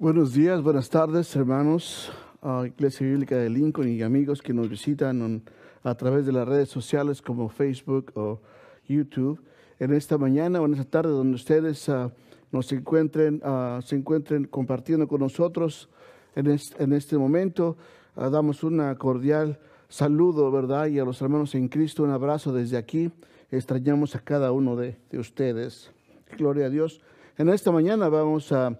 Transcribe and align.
Buenos 0.00 0.32
días, 0.32 0.62
buenas 0.62 0.88
tardes, 0.88 1.36
hermanos, 1.36 2.10
uh, 2.40 2.64
Iglesia 2.64 3.06
Bíblica 3.06 3.36
de 3.36 3.50
Lincoln 3.50 3.86
y 3.86 4.00
amigos 4.00 4.40
que 4.40 4.54
nos 4.54 4.70
visitan 4.70 5.20
on, 5.20 5.42
a 5.82 5.94
través 5.94 6.24
de 6.24 6.32
las 6.32 6.48
redes 6.48 6.70
sociales 6.70 7.20
como 7.20 7.50
Facebook 7.50 8.10
o 8.14 8.40
YouTube. 8.88 9.42
En 9.78 9.92
esta 9.92 10.16
mañana 10.16 10.58
o 10.62 10.64
en 10.64 10.72
esta 10.72 10.86
tarde, 10.86 11.10
donde 11.10 11.34
ustedes 11.34 11.86
uh, 11.90 12.10
nos 12.50 12.72
encuentren, 12.72 13.42
uh, 13.44 13.82
se 13.82 13.94
encuentren 13.94 14.46
compartiendo 14.46 15.06
con 15.06 15.20
nosotros 15.20 15.90
en, 16.34 16.46
en 16.78 16.92
este 16.94 17.18
momento, 17.18 17.76
damos 18.16 18.64
una 18.64 18.96
cordial 18.96 19.60
saludo, 19.90 20.50
¿verdad? 20.50 20.86
Y 20.86 20.98
a 20.98 21.04
los 21.04 21.20
hermanos 21.20 21.54
en 21.54 21.68
Cristo, 21.68 22.04
un 22.04 22.10
abrazo 22.10 22.54
desde 22.54 22.78
aquí. 22.78 23.12
Extrañamos 23.50 24.16
a 24.16 24.20
cada 24.20 24.50
uno 24.50 24.76
de, 24.76 24.96
de 25.10 25.18
ustedes. 25.18 25.92
Gloria 26.38 26.66
a 26.66 26.70
Dios. 26.70 27.02
En 27.36 27.50
esta 27.50 27.70
mañana 27.70 28.08
vamos 28.08 28.50
a 28.50 28.78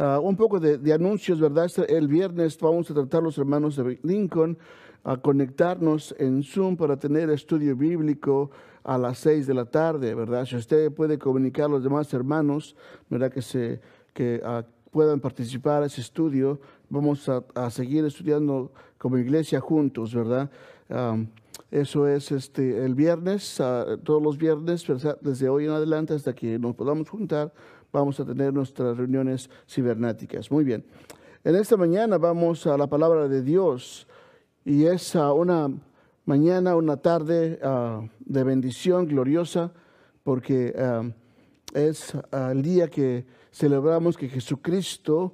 uh, 0.00 0.20
un 0.20 0.36
poco 0.36 0.58
de, 0.58 0.92
anuncios, 0.92 1.40
¿verdad? 1.40 1.66
Este, 1.66 1.96
el 1.96 2.08
viernes 2.08 2.58
vamos 2.58 2.90
a 2.90 2.94
tratar 2.94 3.22
los 3.22 3.38
hermanos 3.38 3.76
de 3.76 3.98
Lincoln 4.02 4.58
a 5.04 5.16
conectarnos 5.16 6.14
en 6.18 6.42
Zoom 6.42 6.76
para 6.76 6.96
tener 6.96 7.30
estudio 7.30 7.76
bíblico 7.76 8.50
a 8.82 8.98
las 8.98 9.18
seis 9.18 9.46
de 9.46 9.54
la 9.54 9.66
tarde, 9.66 10.14
¿verdad? 10.14 10.44
Si 10.46 10.56
usted 10.56 10.92
puede 10.92 11.18
comunicar 11.18 11.66
a 11.66 11.68
los 11.68 11.84
demás 11.84 12.12
hermanos, 12.12 12.76
¿verdad? 13.08 13.30
Que, 13.30 13.42
se, 13.42 13.80
que 14.14 14.42
uh, 14.44 14.62
puedan 14.90 15.20
participar 15.20 15.82
en 15.82 15.86
ese 15.86 16.00
estudio, 16.00 16.60
vamos 16.88 17.28
a, 17.28 17.44
a, 17.54 17.70
seguir 17.70 18.04
estudiando 18.04 18.72
como 18.98 19.18
iglesia 19.18 19.60
juntos, 19.60 20.14
¿verdad? 20.14 20.50
Eso 21.70 22.08
es 22.08 22.32
este, 22.32 22.84
el 22.84 22.96
viernes, 22.96 23.60
uh, 23.60 23.96
todos 23.98 24.20
los 24.20 24.36
viernes, 24.36 24.84
desde 25.20 25.48
hoy 25.48 25.66
en 25.66 25.70
adelante 25.70 26.14
hasta 26.14 26.34
que 26.34 26.58
nos 26.58 26.74
podamos 26.74 27.08
juntar, 27.08 27.52
vamos 27.92 28.18
a 28.20 28.24
tener 28.24 28.52
nuestras 28.52 28.96
reuniones 28.96 29.50
cibernéticas. 29.68 30.50
Muy 30.50 30.64
bien. 30.64 30.84
En 31.44 31.56
esta 31.56 31.76
mañana 31.76 32.18
vamos 32.18 32.66
a 32.66 32.76
la 32.76 32.86
palabra 32.86 33.28
de 33.28 33.42
Dios 33.42 34.06
y 34.64 34.84
es 34.84 35.14
una 35.14 35.70
mañana, 36.24 36.76
una 36.76 36.98
tarde 36.98 37.58
uh, 37.62 38.06
de 38.20 38.44
bendición 38.44 39.06
gloriosa 39.06 39.72
porque 40.22 40.74
es 41.74 42.12
el 42.30 42.62
día 42.62 42.88
que 42.88 43.24
celebramos 43.50 44.16
que 44.16 44.28
Jesucristo 44.28 45.32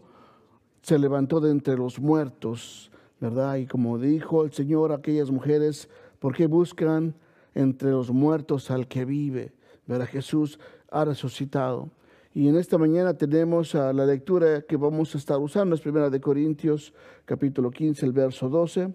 se 0.82 0.98
levantó 0.98 1.41
de 1.41 1.50
entre 1.50 1.76
los 1.76 1.98
muertos, 1.98 2.91
¿verdad? 3.20 3.56
Y 3.56 3.66
como 3.66 3.98
dijo 3.98 4.44
el 4.44 4.52
Señor 4.52 4.92
a 4.92 4.96
aquellas 4.96 5.30
mujeres, 5.30 5.88
¿por 6.18 6.34
qué 6.34 6.46
buscan 6.46 7.14
entre 7.54 7.91
los 7.91 8.10
muertos 8.10 8.70
al 8.70 8.86
que 8.86 9.04
vive? 9.04 9.52
¿Verdad? 9.86 10.06
Jesús 10.06 10.58
ha 10.91 11.04
resucitado. 11.04 11.91
Y 12.36 12.48
en 12.48 12.56
esta 12.56 12.76
mañana 12.76 13.14
tenemos 13.14 13.74
a 13.74 13.94
la 13.94 14.04
lectura 14.04 14.60
que 14.60 14.76
vamos 14.76 15.14
a 15.14 15.16
estar 15.16 15.38
usando, 15.38 15.74
es 15.74 15.80
primera 15.80 16.10
de 16.10 16.20
Corintios, 16.20 16.92
capítulo 17.24 17.70
15, 17.70 18.04
el 18.04 18.12
verso 18.12 18.50
12 18.50 18.92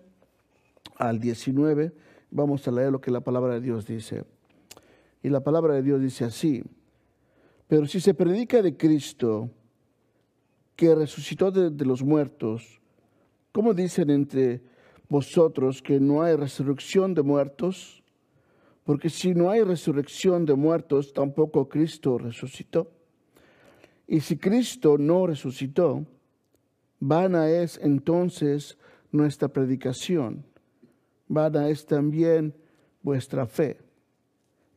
al 0.98 1.20
19. 1.20 1.92
Vamos 2.30 2.68
a 2.68 2.72
leer 2.72 2.92
lo 2.92 3.02
que 3.02 3.10
la 3.10 3.22
palabra 3.22 3.56
de 3.56 3.62
Dios 3.62 3.88
dice. 3.88 4.26
Y 5.24 5.30
la 5.30 5.40
palabra 5.40 5.74
de 5.74 5.82
Dios 5.82 6.00
dice 6.00 6.24
así, 6.24 6.64
pero 7.68 7.88
si 7.88 8.00
se 8.00 8.14
predica 8.14 8.62
de 8.62 8.78
Cristo, 8.78 9.50
que 10.76 10.94
resucitó 10.94 11.50
de, 11.50 11.72
de 11.72 11.86
los 11.86 12.04
muertos, 12.04 12.80
¿cómo 13.52 13.74
dicen 13.74 14.12
entre 14.12 14.62
vosotros 15.10 15.82
que 15.82 16.00
no 16.00 16.22
hay 16.22 16.36
resurrección 16.36 17.16
de 17.16 17.24
muertos? 17.24 18.04
Porque 18.84 19.10
si 19.10 19.34
no 19.34 19.50
hay 19.50 19.64
resurrección 19.64 20.46
de 20.46 20.54
muertos, 20.54 21.12
tampoco 21.12 21.68
Cristo 21.68 22.20
resucitó. 22.20 23.01
Y 24.12 24.20
si 24.20 24.36
Cristo 24.36 24.98
no 24.98 25.26
resucitó, 25.26 26.06
vana 27.00 27.50
es 27.50 27.80
entonces 27.82 28.78
nuestra 29.10 29.48
predicación, 29.48 30.44
vana 31.30 31.70
es 31.70 31.86
también 31.86 32.54
vuestra 33.02 33.46
fe. 33.46 33.80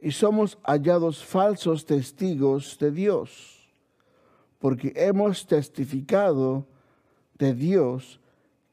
Y 0.01 0.13
somos 0.13 0.57
hallados 0.63 1.25
falsos 1.25 1.85
testigos 1.85 2.79
de 2.79 2.93
Dios, 2.93 3.69
porque 4.61 4.93
hemos 4.95 5.49
testificado 5.49 6.69
de 7.37 7.55
Dios 7.55 8.21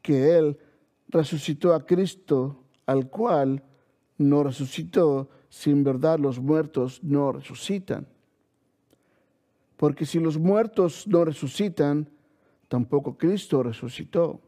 que 0.04 0.38
Él 0.38 0.60
resucitó 1.08 1.74
a 1.74 1.88
Cristo, 1.88 2.56
al 2.86 3.10
cual 3.10 3.64
no 4.20 4.44
resucitó, 4.44 5.28
sin 5.50 5.84
verdad 5.84 6.20
los 6.20 6.40
muertos 6.40 7.04
no 7.04 7.32
resucitan. 7.32 8.06
Porque 9.82 10.06
si 10.06 10.20
los 10.20 10.38
muertos 10.38 11.08
no 11.08 11.26
resucitan, 11.26 12.08
tampoco 12.68 13.18
Cristo 13.18 13.64
resucitó. 13.64 14.40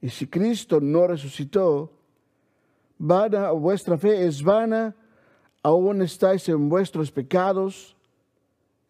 Y 0.00 0.08
si 0.08 0.26
Cristo 0.26 0.80
no 0.80 1.06
resucitó, 1.06 1.92
vana 2.98 3.52
vuestra 3.52 3.96
fe 3.96 4.26
es 4.26 4.42
vana, 4.42 4.96
aún 5.62 6.02
estáis 6.02 6.48
en 6.48 6.68
vuestros 6.68 7.12
pecados, 7.12 7.96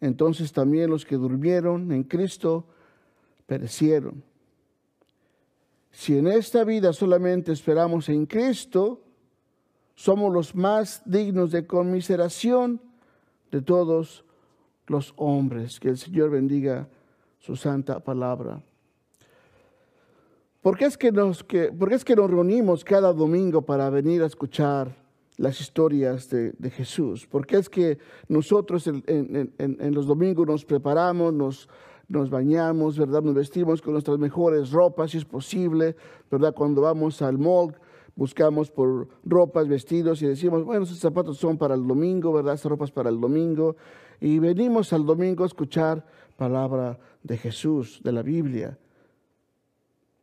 entonces 0.01 0.51
también 0.51 0.89
los 0.89 1.05
que 1.05 1.15
durmieron 1.15 1.91
en 1.91 2.05
Cristo 2.05 2.65
perecieron. 3.45 4.23
Si 5.91 6.17
en 6.17 6.25
esta 6.25 6.63
vida 6.63 6.91
solamente 6.91 7.51
esperamos 7.51 8.09
en 8.09 8.25
Cristo, 8.25 9.03
somos 9.93 10.33
los 10.33 10.55
más 10.55 11.03
dignos 11.05 11.51
de 11.51 11.67
conmiseración 11.67 12.81
de 13.51 13.61
todos 13.61 14.25
los 14.87 15.13
hombres. 15.17 15.79
Que 15.79 15.89
el 15.89 15.97
Señor 15.97 16.29
bendiga 16.29 16.87
su 17.39 17.55
santa 17.55 17.99
palabra. 17.99 18.61
¿Por 20.61 20.77
qué 20.77 20.85
es 20.85 20.97
que 20.97 21.11
nos, 21.11 21.43
que, 21.43 21.73
por 21.73 21.89
qué 21.89 21.95
es 21.95 22.05
que 22.05 22.15
nos 22.15 22.29
reunimos 22.29 22.85
cada 22.85 23.11
domingo 23.11 23.63
para 23.63 23.89
venir 23.89 24.23
a 24.23 24.27
escuchar 24.27 24.95
las 25.35 25.59
historias 25.59 26.29
de, 26.29 26.69
Jesús? 26.69 27.27
¿Por 27.27 27.45
qué 27.45 27.57
es 27.57 27.69
que 27.69 27.97
nosotros 28.29 28.87
en, 28.87 29.93
los 29.93 30.07
domingos 30.07 30.47
nos 30.47 30.63
preparamos, 30.63 31.33
nos, 31.33 31.67
nos 32.07 32.29
bañamos, 32.29 32.97
¿verdad? 32.97 33.21
Nos 33.23 33.33
vestimos 33.33 33.81
con 33.81 33.91
nuestras 33.91 34.17
mejores 34.19 34.71
ropas, 34.71 35.11
si 35.11 35.17
es 35.17 35.25
posible, 35.25 35.97
¿verdad? 36.31 36.53
Cuando 36.53 36.83
vamos 36.83 37.21
al 37.21 37.37
mall, 37.37 37.75
buscamos 38.15 38.71
por 38.71 39.09
ropas, 39.25 39.67
vestidos 39.67 40.21
y 40.21 40.27
decimos, 40.27 40.63
bueno, 40.63 40.83
esos 40.83 40.99
zapatos 40.99 41.39
son 41.39 41.57
para 41.57 41.75
el 41.75 41.85
domingo, 41.85 42.31
¿verdad? 42.31 42.53
Esas 42.53 42.69
ropas 42.69 42.91
para 42.91 43.09
el 43.09 43.19
domingo. 43.19 43.75
Y 44.23 44.39
venimos 44.39 44.93
al 44.93 45.05
domingo 45.05 45.43
a 45.43 45.47
escuchar 45.47 46.05
palabra 46.37 46.97
de 47.23 47.37
Jesús, 47.37 47.99
de 48.01 48.13
la 48.13 48.21
Biblia. 48.21 48.77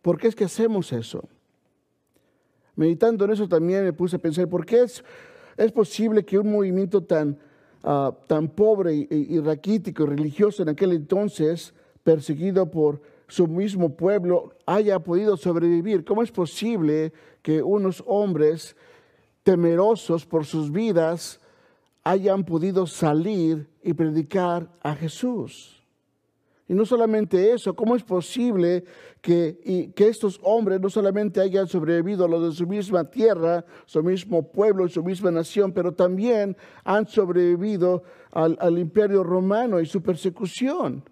¿Por 0.00 0.16
qué 0.16 0.28
es 0.28 0.34
que 0.34 0.44
hacemos 0.44 0.90
eso? 0.94 1.28
Meditando 2.76 3.26
en 3.26 3.32
eso 3.32 3.46
también 3.46 3.84
me 3.84 3.92
puse 3.92 4.16
a 4.16 4.18
pensar, 4.18 4.48
¿por 4.48 4.64
qué 4.64 4.84
es, 4.84 5.04
posible 5.74 6.24
que 6.24 6.38
un 6.38 6.50
movimiento 6.50 7.02
tan, 7.02 7.36
uh, 7.82 8.12
tan 8.26 8.48
pobre 8.48 9.06
y 9.10 9.38
raquítico 9.38 10.04
y 10.04 10.06
religioso 10.06 10.62
en 10.62 10.70
aquel 10.70 10.92
entonces, 10.92 11.74
perseguido 12.02 12.70
por 12.70 13.02
su 13.28 13.48
mismo 13.48 13.94
pueblo, 13.96 14.54
haya 14.64 14.98
podido 15.00 15.36
sobrevivir? 15.36 16.06
¿Cómo 16.06 16.22
es 16.22 16.32
posible 16.32 17.12
que 17.42 17.62
unos 17.62 18.02
hombres 18.06 18.76
temerosos 19.42 20.24
por 20.24 20.46
sus 20.46 20.72
vidas 20.72 21.38
hayan 22.02 22.44
podido 22.44 22.86
salir 22.86 23.68
y 23.82 23.92
predicar 23.92 24.68
a 24.82 24.94
Jesús. 24.94 25.80
Y 26.68 26.74
no 26.74 26.86
solamente 26.86 27.52
eso, 27.52 27.74
¿cómo 27.74 27.96
es 27.96 28.04
posible 28.04 28.84
que, 29.20 29.60
y, 29.64 29.88
que 29.88 30.06
estos 30.06 30.38
hombres 30.44 30.80
no 30.80 30.88
solamente 30.88 31.40
hayan 31.40 31.66
sobrevivido 31.66 32.24
a 32.24 32.28
lo 32.28 32.40
de 32.40 32.52
su 32.54 32.64
misma 32.66 33.10
tierra, 33.10 33.64
su 33.86 34.02
mismo 34.04 34.52
pueblo 34.52 34.86
y 34.86 34.90
su 34.90 35.02
misma 35.02 35.32
nación, 35.32 35.72
pero 35.72 35.92
también 35.92 36.56
han 36.84 37.08
sobrevivido 37.08 38.04
al, 38.30 38.56
al 38.60 38.78
imperio 38.78 39.24
romano 39.24 39.80
y 39.80 39.86
su 39.86 40.00
persecución? 40.00 41.02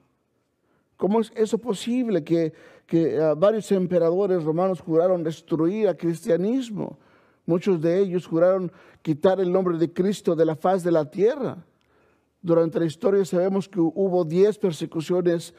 ¿Cómo 0.96 1.20
es 1.20 1.32
eso 1.36 1.58
posible 1.58 2.24
que, 2.24 2.52
que 2.84 3.18
uh, 3.18 3.36
varios 3.36 3.70
emperadores 3.72 4.42
romanos 4.42 4.80
juraron 4.80 5.22
destruir 5.22 5.88
al 5.88 5.96
cristianismo? 5.96 6.98
Muchos 7.46 7.80
de 7.80 7.98
ellos 8.00 8.26
juraron 8.26 8.70
quitar 9.00 9.40
el 9.40 9.50
nombre 9.50 9.78
de 9.78 9.92
Cristo 9.92 10.34
de 10.34 10.44
la 10.44 10.56
faz 10.56 10.82
de 10.82 10.90
la 10.90 11.08
tierra. 11.08 11.64
Durante 12.40 12.78
la 12.78 12.86
historia 12.86 13.24
sabemos 13.24 13.68
que 13.68 13.80
hubo 13.80 14.24
diez 14.24 14.58
persecuciones 14.58 15.54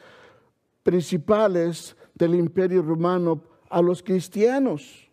principales 0.82 1.96
del 2.14 2.34
imperio 2.34 2.82
romano 2.82 3.42
a 3.68 3.82
los 3.82 4.02
cristianos. 4.02 5.08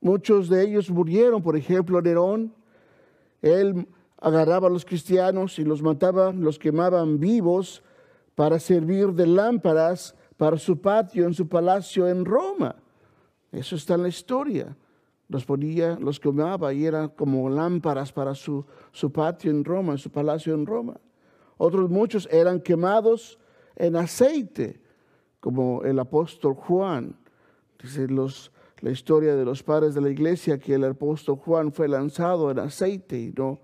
Muchos 0.00 0.48
de 0.48 0.62
ellos 0.62 0.90
murieron, 0.90 1.42
por 1.42 1.56
ejemplo, 1.56 2.00
Nerón. 2.00 2.54
Él 3.42 3.88
agarraba 4.18 4.68
a 4.68 4.70
los 4.70 4.84
cristianos 4.84 5.58
y 5.58 5.64
los 5.64 5.82
mataba, 5.82 6.32
los 6.32 6.58
quemaban 6.58 7.18
vivos 7.18 7.82
para 8.34 8.58
servir 8.58 9.12
de 9.12 9.26
lámparas 9.26 10.14
para 10.36 10.58
su 10.58 10.80
patio 10.80 11.26
en 11.26 11.34
su 11.34 11.48
palacio 11.48 12.06
en 12.06 12.24
Roma. 12.24 12.76
Eso 13.50 13.76
está 13.76 13.94
en 13.94 14.02
la 14.02 14.08
historia. 14.08 14.76
Los 15.28 15.44
ponía, 15.44 15.98
los 16.00 16.20
quemaba 16.20 16.72
y 16.72 16.86
eran 16.86 17.08
como 17.08 17.48
lámparas 17.50 18.12
para 18.12 18.34
su, 18.34 18.64
su 18.92 19.10
patio 19.10 19.50
en 19.50 19.64
Roma, 19.64 19.96
su 19.96 20.10
palacio 20.10 20.54
en 20.54 20.66
Roma. 20.66 21.00
Otros 21.56 21.90
muchos 21.90 22.28
eran 22.30 22.60
quemados 22.60 23.38
en 23.74 23.96
aceite, 23.96 24.80
como 25.40 25.82
el 25.84 25.98
apóstol 25.98 26.54
Juan. 26.54 27.16
Dice 27.82 28.06
los, 28.08 28.52
la 28.80 28.90
historia 28.90 29.34
de 29.34 29.44
los 29.44 29.62
padres 29.62 29.94
de 29.94 30.00
la 30.00 30.10
iglesia 30.10 30.58
que 30.58 30.74
el 30.74 30.84
apóstol 30.84 31.36
Juan 31.36 31.72
fue 31.72 31.88
lanzado 31.88 32.50
en 32.50 32.58
aceite 32.58 33.18
y 33.18 33.32
no, 33.36 33.60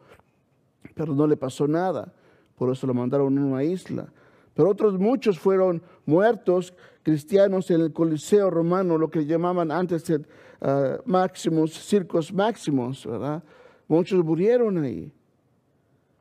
pero 0.95 1.15
no 1.15 1.27
le 1.27 1.37
pasó 1.37 1.69
nada. 1.69 2.13
Por 2.57 2.71
eso 2.71 2.87
lo 2.87 2.95
mandaron 2.95 3.37
a 3.39 3.45
una 3.45 3.65
isla. 3.65 4.13
Pero 4.55 4.69
otros 4.69 4.99
muchos 4.99 5.39
fueron 5.39 5.83
muertos 6.07 6.75
cristianos 7.03 7.71
en 7.71 7.81
el 7.81 7.93
Coliseo 7.93 8.51
romano, 8.51 8.99
lo 8.99 9.11
que 9.11 9.27
llamaban 9.27 9.71
antes 9.71 10.09
el, 10.11 10.27
uh, 10.63 11.03
máximos, 11.05 11.73
circos 11.73 12.33
máximos, 12.33 13.05
¿verdad? 13.05 13.43
Muchos 13.89 14.25
murieron 14.25 14.83
ahí. 14.83 15.13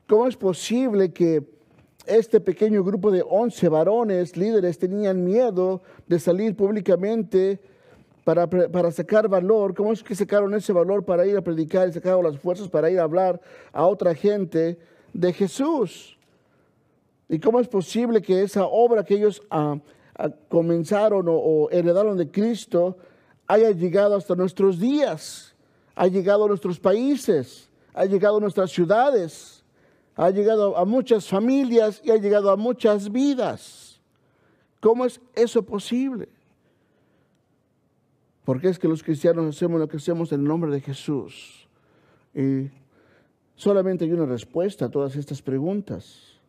¿Cómo 0.07 0.27
es 0.27 0.35
posible 0.35 1.13
que 1.13 1.43
este 2.05 2.41
pequeño 2.41 2.83
grupo 2.83 3.11
de 3.11 3.23
11 3.27 3.69
varones 3.69 4.35
líderes 4.35 4.77
tenían 4.77 5.23
miedo 5.23 5.81
de 6.07 6.19
salir 6.19 6.55
públicamente 6.55 7.59
para, 8.25 8.47
para, 8.47 8.91
sacar 8.91 9.29
valor? 9.29 9.73
¿Cómo 9.73 9.93
es 9.93 10.03
que 10.03 10.15
sacaron 10.15 10.53
ese 10.53 10.73
valor 10.73 11.05
para 11.05 11.25
ir 11.25 11.37
a 11.37 11.41
predicar 11.41 11.87
y 11.87 11.93
sacaron 11.93 12.23
las 12.23 12.37
fuerzas 12.37 12.67
para 12.67 12.89
ir 12.89 12.99
a 12.99 13.03
hablar 13.03 13.39
a 13.71 13.85
otra 13.85 14.13
gente 14.13 14.77
de 15.13 15.31
Jesús? 15.31 16.17
¿Y 17.29 17.39
cómo 17.39 17.61
es 17.61 17.67
posible 17.69 18.21
que 18.21 18.43
esa 18.43 18.65
obra 18.65 19.05
que 19.05 19.15
ellos 19.15 19.41
ah, 19.49 19.77
ah, 20.17 20.29
comenzaron 20.49 21.27
o, 21.29 21.69
heredaron 21.71 22.17
de 22.17 22.29
Cristo 22.29 22.97
haya 23.51 23.71
llegado 23.71 24.15
hasta 24.15 24.33
nuestros 24.33 24.79
días? 24.79 25.53
Ha 25.93 26.07
llegado 26.07 26.45
a 26.45 26.47
nuestros 26.47 26.79
países, 26.79 27.69
ha 27.93 28.05
llegado 28.05 28.37
a 28.37 28.39
nuestras 28.39 28.71
ciudades, 28.71 29.61
ha 30.15 30.29
llegado 30.29 30.77
a 30.77 30.85
muchas 30.85 31.27
familias 31.27 32.01
y 32.03 32.11
ha 32.11 32.15
llegado 32.15 32.49
a 32.49 32.55
muchas 32.55 33.11
vidas. 33.11 33.99
¿Cómo 34.79 35.05
es 35.05 35.19
eso 35.35 35.63
posible? 35.63 36.29
Porque 38.45 38.69
es 38.69 38.79
que 38.79 38.87
los 38.87 39.03
cristianos 39.03 39.53
hacemos 39.53 39.81
lo 39.81 39.87
que 39.87 39.97
hacemos 39.97 40.31
en 40.31 40.39
el 40.39 40.47
nombre 40.47 40.71
de 40.71 40.79
Jesús. 40.79 41.67
Y 42.33 42.71
solamente 43.55 44.05
hay 44.05 44.13
una 44.13 44.25
respuesta 44.25 44.85
a 44.85 44.89
todas 44.89 45.17
estas 45.17 45.41
preguntas. 45.41 46.39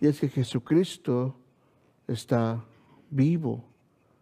Y 0.00 0.06
es 0.06 0.18
que 0.18 0.30
Jesucristo 0.30 1.36
está 2.08 2.64
vivo. 3.10 3.62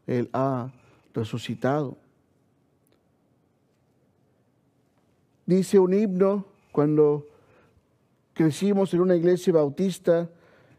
Él 0.06 0.28
ha 0.32 0.72
resucitado. 1.14 1.96
Dice 5.46 5.78
un 5.78 5.92
himno 5.92 6.46
cuando 6.70 7.26
crecimos 8.32 8.94
en 8.94 9.00
una 9.00 9.16
iglesia 9.16 9.52
bautista, 9.52 10.30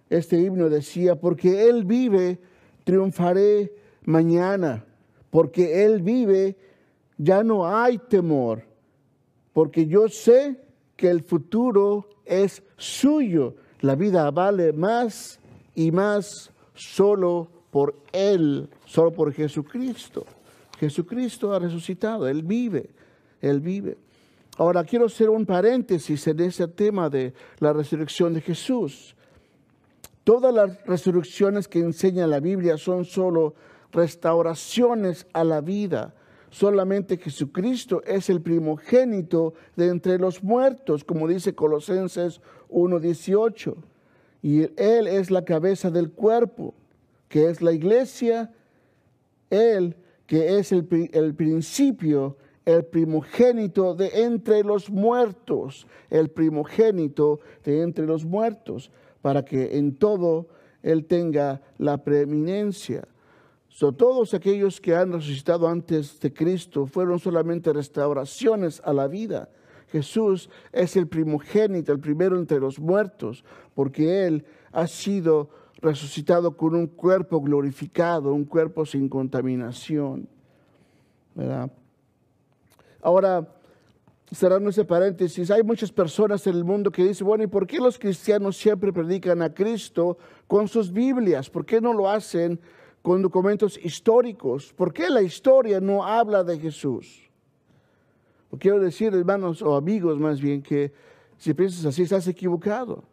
este 0.09 0.39
himno 0.39 0.69
decía, 0.69 1.15
porque 1.19 1.69
Él 1.69 1.85
vive, 1.85 2.39
triunfaré 2.83 3.73
mañana. 4.05 4.85
Porque 5.29 5.85
Él 5.85 6.01
vive, 6.01 6.55
ya 7.17 7.43
no 7.43 7.67
hay 7.67 7.97
temor. 7.97 8.63
Porque 9.51 9.87
yo 9.87 10.07
sé 10.07 10.59
que 10.95 11.09
el 11.09 11.23
futuro 11.23 12.09
es 12.25 12.63
suyo 12.77 13.55
la 13.83 13.95
vida 13.95 14.31
vale 14.31 14.71
más 14.71 15.41
y 15.75 15.91
más 15.91 16.51
solo 16.73 17.49
por 17.69 17.95
Él, 18.13 18.69
solo 18.93 19.11
por 19.11 19.33
Jesucristo. 19.33 20.23
Jesucristo 20.79 21.51
ha 21.51 21.57
resucitado, 21.57 22.27
Él 22.27 22.43
vive, 22.43 22.91
Él 23.41 23.59
vive. 23.59 23.97
Ahora 24.57 24.83
quiero 24.83 25.07
hacer 25.07 25.31
un 25.31 25.47
paréntesis 25.47 26.27
en 26.27 26.39
ese 26.41 26.67
tema 26.67 27.09
de 27.09 27.33
la 27.57 27.73
resurrección 27.73 28.35
de 28.35 28.41
Jesús. 28.41 29.15
Todas 30.23 30.53
las 30.53 30.85
resurrecciones 30.85 31.67
que 31.67 31.79
enseña 31.79 32.27
la 32.27 32.39
Biblia 32.39 32.77
son 32.77 33.03
solo 33.03 33.55
restauraciones 33.91 35.25
a 35.33 35.43
la 35.43 35.61
vida. 35.61 36.13
Solamente 36.51 37.17
Jesucristo 37.17 38.03
es 38.05 38.29
el 38.29 38.41
primogénito 38.41 39.55
de 39.75 39.87
entre 39.87 40.19
los 40.19 40.43
muertos, 40.43 41.03
como 41.03 41.27
dice 41.27 41.55
Colosenses 41.55 42.41
1.18. 42.69 43.73
Y 44.43 44.61
Él 44.79 45.07
es 45.07 45.31
la 45.31 45.43
cabeza 45.43 45.89
del 45.89 46.11
cuerpo, 46.11 46.75
que 47.27 47.49
es 47.49 47.59
la 47.63 47.71
iglesia. 47.71 48.51
Él, 49.53 49.95
que 50.25 50.57
es 50.57 50.71
el, 50.71 50.87
el 51.13 51.35
principio, 51.35 52.37
el 52.65 52.85
primogénito 52.85 53.93
de 53.93 54.23
entre 54.23 54.63
los 54.63 54.89
muertos, 54.89 55.87
el 56.09 56.29
primogénito 56.29 57.39
de 57.63 57.81
entre 57.81 58.05
los 58.05 58.25
muertos, 58.25 58.91
para 59.21 59.43
que 59.43 59.77
en 59.77 59.95
todo 59.95 60.47
Él 60.81 61.05
tenga 61.05 61.61
la 61.77 62.03
preeminencia. 62.03 63.07
So, 63.67 63.91
todos 63.91 64.33
aquellos 64.33 64.79
que 64.79 64.95
han 64.95 65.11
resucitado 65.11 65.67
antes 65.67 66.19
de 66.19 66.31
Cristo 66.31 66.85
fueron 66.85 67.19
solamente 67.19 67.73
restauraciones 67.73 68.81
a 68.85 68.93
la 68.93 69.07
vida 69.07 69.49
Jesús 69.93 70.49
es 70.71 70.95
el 70.97 71.07
primogénito, 71.07 71.91
el 71.91 71.99
primero 71.99 72.35
entre 72.35 72.59
los 72.59 72.79
muertos, 72.79 73.45
porque 73.75 74.25
Él 74.25 74.43
ha 74.71 74.87
sido 74.87 75.49
resucitado 75.83 76.55
con 76.55 76.75
un 76.75 76.87
cuerpo 76.87 77.41
glorificado, 77.41 78.33
un 78.33 78.45
cuerpo 78.45 78.85
sin 78.85 79.09
contaminación. 79.09 80.27
Ahora, 83.01 83.47
cerrando 84.31 84.69
ese 84.69 84.85
paréntesis, 84.85 85.51
hay 85.51 85.61
muchas 85.61 85.91
personas 85.91 86.47
en 86.47 86.55
el 86.55 86.63
mundo 86.63 86.89
que 86.89 87.03
dicen, 87.03 87.27
bueno, 87.27 87.43
¿y 87.43 87.47
por 87.47 87.67
qué 87.67 87.79
los 87.79 87.99
cristianos 87.99 88.55
siempre 88.55 88.93
predican 88.93 89.41
a 89.41 89.53
Cristo 89.53 90.17
con 90.47 90.69
sus 90.69 90.91
Biblias? 90.91 91.49
¿Por 91.49 91.65
qué 91.65 91.81
no 91.81 91.93
lo 91.93 92.09
hacen 92.09 92.59
con 93.01 93.21
documentos 93.21 93.77
históricos? 93.83 94.73
¿Por 94.73 94.93
qué 94.93 95.09
la 95.09 95.21
historia 95.21 95.81
no 95.81 96.05
habla 96.05 96.43
de 96.43 96.57
Jesús? 96.57 97.19
quiero 98.59 98.79
decir, 98.79 99.11
hermanos 99.15 99.63
o 99.63 99.75
amigos 99.75 100.19
más 100.19 100.39
bien, 100.39 100.61
que 100.61 100.93
si 101.39 101.55
piensas 101.55 101.85
así 101.85 102.03
estás 102.03 102.27
equivocado. 102.27 103.03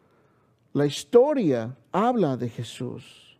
La 0.73 0.85
historia 0.85 1.75
habla 1.91 2.37
de 2.37 2.47
Jesús. 2.47 3.37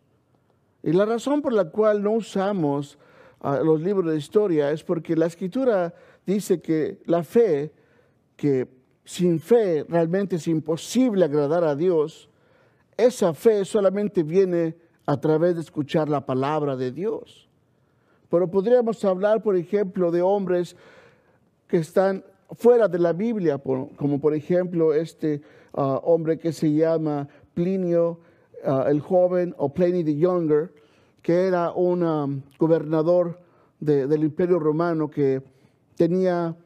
Y 0.82 0.92
la 0.92 1.06
razón 1.06 1.40
por 1.40 1.52
la 1.52 1.70
cual 1.70 2.02
no 2.02 2.12
usamos 2.12 2.98
ah, 3.40 3.60
los 3.64 3.80
libros 3.80 4.10
de 4.12 4.18
historia 4.18 4.70
es 4.70 4.82
porque 4.82 5.16
la 5.16 5.26
escritura 5.26 5.94
dice 6.26 6.60
que 6.60 7.00
la 7.06 7.22
fe, 7.22 7.72
que 8.36 8.68
sin 9.04 9.40
fe 9.40 9.84
realmente 9.88 10.36
es 10.36 10.46
imposible 10.46 11.24
agradar 11.24 11.64
a 11.64 11.74
Dios, 11.74 12.28
esa 12.96 13.32
fe 13.32 13.64
solamente 13.64 14.22
viene 14.22 14.76
a 15.06 15.18
través 15.18 15.54
de 15.54 15.62
escuchar 15.62 16.08
la 16.08 16.24
palabra 16.24 16.76
de 16.76 16.92
Dios. 16.92 17.48
Pero 18.28 18.50
podríamos 18.50 19.04
hablar, 19.04 19.42
por 19.42 19.56
ejemplo, 19.56 20.10
de 20.10 20.22
hombres 20.22 20.76
que 21.66 21.78
están 21.78 22.24
fuera 22.54 22.88
de 22.88 22.98
la 22.98 23.12
Biblia, 23.12 23.58
como 23.58 24.20
por 24.20 24.34
ejemplo 24.34 24.92
este 24.92 25.40
ah, 25.74 26.00
hombre 26.04 26.38
que 26.38 26.52
se 26.52 26.72
llama 26.72 27.28
Plinio 27.54 28.20
el 28.64 29.00
joven 29.00 29.54
o 29.58 29.72
Pliny 29.72 30.04
the 30.04 30.16
Younger, 30.16 30.72
que 31.20 31.46
era 31.46 31.72
un 31.72 32.02
um, 32.02 32.42
gobernador 32.58 33.40
del 33.80 34.22
imperio 34.22 34.60
romano 34.60 35.10
que 35.10 35.42
tenía 35.96 36.56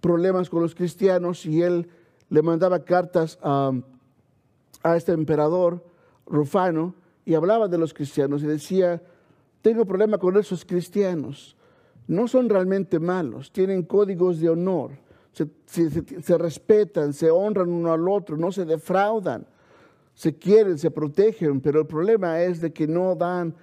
problemas 0.00 0.48
con 0.48 0.62
los 0.62 0.74
cristianos 0.74 1.44
y 1.44 1.60
él 1.60 1.88
le 2.30 2.40
mandaba 2.40 2.84
cartas 2.84 3.38
a, 3.42 3.72
a 4.82 4.96
este 4.96 5.12
emperador 5.12 5.84
Rufano 6.26 6.94
y 7.26 7.34
hablaba 7.34 7.68
de 7.68 7.76
los 7.76 7.92
cristianos 7.92 8.42
y 8.42 8.46
decía, 8.46 9.02
tengo 9.60 9.84
problema 9.84 10.16
con 10.16 10.38
esos 10.38 10.64
cristianos. 10.64 11.56
No 12.06 12.26
son 12.26 12.48
realmente 12.48 12.98
malos, 12.98 13.52
tienen 13.52 13.82
códigos 13.82 14.40
de 14.40 14.48
honor, 14.48 14.92
se, 15.32 16.38
respetan, 16.38 17.12
se 17.12 17.30
honran 17.30 17.68
uno 17.68 17.92
al 17.92 18.08
otro, 18.08 18.36
no 18.36 18.52
se 18.52 18.64
defraudan, 18.64 19.46
se 20.14 20.36
quieren, 20.36 20.78
se 20.78 20.90
protegen, 20.90 21.60
pero 21.60 21.80
el 21.80 21.86
problema 21.86 22.40
es 22.42 22.60
de 22.60 22.72
que 22.72 22.86
no 22.86 23.14
dan 23.14 23.54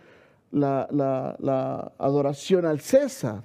la, 0.52 0.88
la 0.92 1.92
adoración 1.98 2.66
al 2.66 2.80
César. 2.80 3.44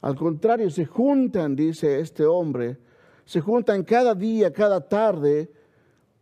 Al 0.00 0.16
contrario, 0.16 0.70
se 0.70 0.84
juntan, 0.84 1.56
dice 1.56 2.00
este 2.00 2.24
hombre, 2.24 2.78
se 3.24 3.40
juntan 3.40 3.82
cada 3.82 4.14
día, 4.14 4.52
cada 4.52 4.80
tarde, 4.80 5.50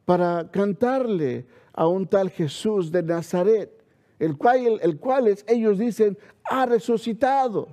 para 0.04 0.50
cantarle 0.50 1.46
a 1.72 1.86
un 1.86 2.06
tal 2.06 2.30
Jesús 2.30 2.92
de 2.92 3.02
Nazaret, 3.02 3.70
el 4.18 4.36
cual, 4.36 4.78
el 4.82 4.98
cual 4.98 5.34
ellos 5.46 5.78
dicen 5.78 6.16
ha 6.44 6.66
resucitado 6.66 7.68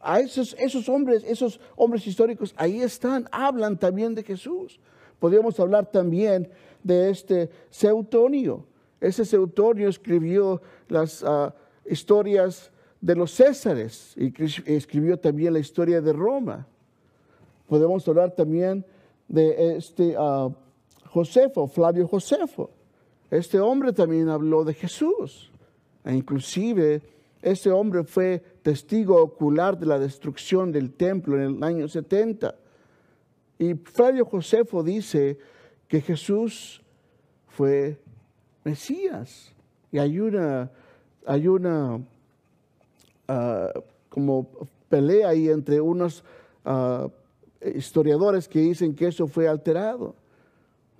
a 0.00 0.20
esos, 0.20 0.54
esos 0.58 0.88
hombres, 0.88 1.24
esos 1.24 1.60
hombres 1.76 2.06
históricos, 2.06 2.54
ahí 2.56 2.80
están, 2.80 3.28
hablan 3.30 3.78
también 3.78 4.14
de 4.14 4.22
Jesús. 4.22 4.78
Podríamos 5.18 5.58
hablar 5.58 5.90
también 5.90 6.48
de 6.82 7.10
este 7.10 7.50
Seutonio. 7.70 8.64
Ese 9.00 9.24
Seutonio 9.24 9.88
escribió 9.88 10.62
las 10.88 11.22
ah, 11.24 11.54
historias 11.84 12.70
de 13.00 13.14
los 13.14 13.32
Césares 13.32 14.14
y 14.16 14.32
escribió 14.66 15.18
también 15.18 15.52
la 15.52 15.58
historia 15.58 16.00
de 16.00 16.12
Roma. 16.12 16.66
Podemos 17.66 18.06
hablar 18.08 18.30
también 18.32 18.84
de 19.28 19.76
este 19.76 20.16
uh, 20.18 20.52
Josefo, 21.06 21.68
Flavio 21.68 22.08
Josefo, 22.08 22.70
este 23.30 23.60
hombre 23.60 23.92
también 23.92 24.28
habló 24.28 24.64
de 24.64 24.74
Jesús. 24.74 25.50
E 26.04 26.14
inclusive 26.14 27.02
este 27.42 27.70
hombre 27.70 28.04
fue 28.04 28.42
testigo 28.62 29.20
ocular 29.22 29.78
de 29.78 29.86
la 29.86 29.98
destrucción 29.98 30.72
del 30.72 30.92
templo 30.92 31.36
en 31.36 31.56
el 31.56 31.62
año 31.62 31.88
70. 31.88 32.54
Y 33.58 33.74
Flavio 33.74 34.24
Josefo 34.24 34.82
dice 34.82 35.38
que 35.86 36.00
Jesús 36.00 36.82
fue 37.46 37.98
Mesías. 38.64 39.52
Y 39.90 39.98
hay 39.98 40.20
una, 40.20 40.70
hay 41.26 41.48
una 41.48 42.00
ah, 43.26 43.72
como 44.08 44.48
pelea 44.88 45.28
ahí 45.28 45.48
entre 45.48 45.80
unos 45.80 46.24
ah, 46.64 47.08
historiadores 47.74 48.48
que 48.48 48.60
dicen 48.60 48.94
que 48.94 49.06
eso 49.08 49.26
fue 49.26 49.48
alterado. 49.48 50.14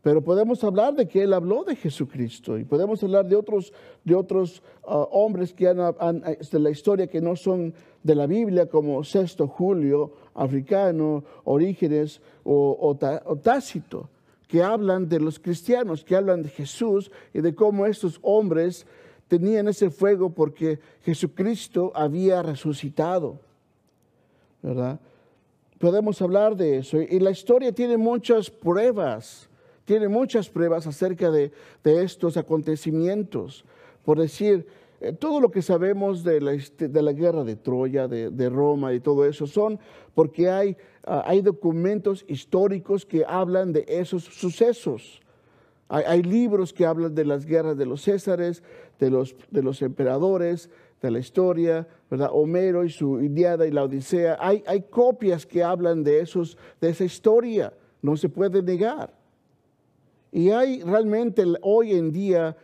Pero 0.02 0.22
podemos 0.22 0.62
hablar 0.62 0.94
de 0.94 1.08
que 1.08 1.22
él 1.22 1.32
habló 1.32 1.64
de 1.64 1.74
Jesucristo 1.74 2.56
y 2.56 2.64
podemos 2.64 3.02
hablar 3.02 3.26
de 3.26 3.36
otros, 3.36 3.72
de 4.04 4.14
otros 4.14 4.62
ah, 4.86 5.06
hombres 5.10 5.52
que 5.52 5.68
han, 5.68 5.76
de 5.76 6.58
la 6.58 6.70
historia 6.70 7.08
que 7.08 7.20
no 7.20 7.34
son 7.34 7.74
de 8.02 8.14
la 8.14 8.26
Biblia, 8.26 8.66
como 8.66 9.02
Sexto 9.02 9.48
Julio, 9.48 10.12
africano, 10.34 11.24
Orígenes 11.44 12.20
o, 12.44 12.96
o 13.24 13.36
Tácito, 13.36 14.08
que 14.46 14.62
hablan 14.62 15.08
de 15.08 15.20
los 15.20 15.38
cristianos, 15.38 16.04
que 16.04 16.16
hablan 16.16 16.42
de 16.42 16.48
Jesús 16.48 17.10
y 17.34 17.40
de 17.40 17.54
cómo 17.54 17.84
estos 17.84 18.18
hombres 18.22 18.86
tenían 19.26 19.68
ese 19.68 19.90
fuego 19.90 20.30
porque 20.30 20.78
Jesucristo 21.02 21.92
había 21.94 22.42
resucitado. 22.42 23.40
¿Verdad? 24.62 24.98
Podemos 25.78 26.20
hablar 26.20 26.56
de 26.56 26.78
eso. 26.78 27.00
Y 27.00 27.20
la 27.20 27.30
historia 27.30 27.72
tiene 27.72 27.96
muchas 27.96 28.50
pruebas, 28.50 29.47
tiene 29.88 30.08
muchas 30.08 30.50
pruebas 30.50 30.86
acerca 30.86 31.30
de, 31.30 31.50
estos 31.82 32.36
acontecimientos. 32.36 33.64
Por 34.04 34.18
decir, 34.20 34.66
eh, 35.00 35.14
todo 35.14 35.40
lo 35.40 35.50
que 35.50 35.62
sabemos 35.62 36.22
de 36.22 36.42
la, 36.42 36.52
la 37.02 37.12
guerra 37.14 37.42
de 37.42 37.56
Troya, 37.56 38.06
de, 38.06 38.48
Roma 38.50 38.92
y 38.92 39.00
todo 39.00 39.24
eso, 39.24 39.46
son 39.46 39.80
porque 40.14 40.50
hay, 40.50 40.76
ah, 41.06 41.22
hay 41.24 41.40
documentos 41.40 42.26
históricos 42.28 43.06
que 43.06 43.24
hablan 43.26 43.72
de 43.72 43.86
esos 43.88 44.24
sucesos. 44.24 45.22
Hay, 45.88 46.22
libros 46.22 46.74
que 46.74 46.84
hablan 46.84 47.14
de 47.14 47.24
las 47.24 47.46
guerras 47.46 47.78
de 47.78 47.86
los 47.86 48.02
Césares, 48.02 48.62
de 49.00 49.08
los, 49.08 49.34
de 49.50 49.62
los 49.62 49.80
emperadores, 49.80 50.68
de 51.00 51.10
la 51.10 51.18
historia. 51.18 51.88
Homero 52.10 52.84
y 52.84 52.90
su 52.90 53.22
Iliada 53.22 53.66
y 53.66 53.70
la 53.70 53.84
Odisea. 53.84 54.36
Hay, 54.38 54.62
hay 54.66 54.82
copias 54.82 55.46
que 55.46 55.64
hablan 55.64 56.04
de, 56.04 56.20
esos, 56.20 56.58
de 56.78 56.90
esa 56.90 57.04
historia, 57.04 57.72
no 58.02 58.18
se 58.18 58.28
puede 58.28 58.62
negar. 58.62 59.17
Y 60.32 60.50
hay 60.50 60.82
realmente 60.82 61.44
hoy 61.62 61.92
en 61.92 62.12
día, 62.12 62.56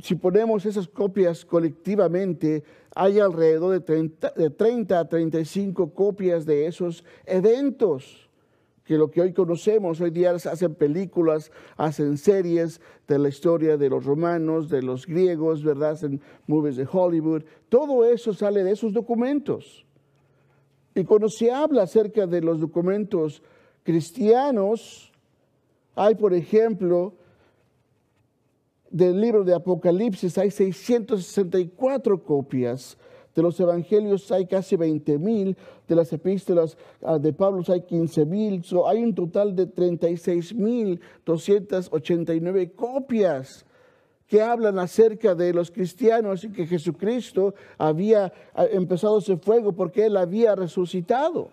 si 0.00 0.14
ponemos 0.14 0.64
esas 0.66 0.88
copias 0.88 1.44
colectivamente, 1.44 2.62
hay 2.94 3.18
alrededor 3.18 3.72
de 3.72 3.80
30, 3.80 4.30
de 4.30 4.50
30 4.50 4.98
a 4.98 5.08
35 5.08 5.94
copias 5.94 6.44
de 6.44 6.66
esos 6.66 7.04
eventos 7.24 8.28
que 8.84 8.98
lo 8.98 9.10
que 9.10 9.20
hoy 9.20 9.32
conocemos, 9.32 10.00
hoy 10.00 10.10
día 10.10 10.32
hacen 10.32 10.74
películas, 10.74 11.52
hacen 11.76 12.18
series 12.18 12.80
de 13.06 13.18
la 13.18 13.28
historia 13.28 13.76
de 13.76 13.88
los 13.88 14.04
romanos, 14.04 14.68
de 14.68 14.82
los 14.82 15.06
griegos, 15.06 15.62
¿verdad? 15.62 15.92
Hacen 15.92 16.20
movies 16.46 16.76
de 16.76 16.88
Hollywood. 16.90 17.44
Todo 17.68 18.04
eso 18.04 18.34
sale 18.34 18.64
de 18.64 18.72
esos 18.72 18.92
documentos. 18.92 19.86
Y 20.94 21.04
cuando 21.04 21.28
se 21.28 21.50
habla 21.50 21.84
acerca 21.84 22.26
de 22.26 22.42
los 22.42 22.60
documentos 22.60 23.42
cristianos, 23.84 25.11
hay, 25.94 26.14
por 26.14 26.34
ejemplo, 26.34 27.14
del 28.90 29.20
libro 29.20 29.44
de 29.44 29.54
Apocalipsis, 29.54 30.36
hay 30.38 30.50
664 30.50 32.22
copias 32.22 32.96
de 33.34 33.42
los 33.42 33.58
evangelios 33.60 34.30
hay 34.30 34.46
casi 34.46 34.76
20 34.76 35.18
mil, 35.18 35.56
de 35.88 35.96
las 35.96 36.12
epístolas 36.12 36.76
ah, 37.02 37.18
de 37.18 37.32
Pablo 37.32 37.62
hay 37.68 37.82
15 37.82 38.26
mil, 38.26 38.62
hay 38.86 39.02
un 39.02 39.14
total 39.14 39.54
de 39.56 39.66
36 39.66 40.54
mil 40.54 41.00
289 41.24 42.72
copias 42.72 43.64
que 44.26 44.40
hablan 44.40 44.78
acerca 44.78 45.34
de 45.34 45.52
los 45.52 45.70
cristianos 45.70 46.44
y 46.44 46.52
que 46.52 46.66
Jesucristo 46.66 47.54
había 47.78 48.32
ah, 48.54 48.66
empezado 48.70 49.18
ese 49.18 49.36
fuego 49.36 49.72
porque 49.72 50.06
Él 50.06 50.16
había 50.16 50.54
resucitado. 50.54 51.50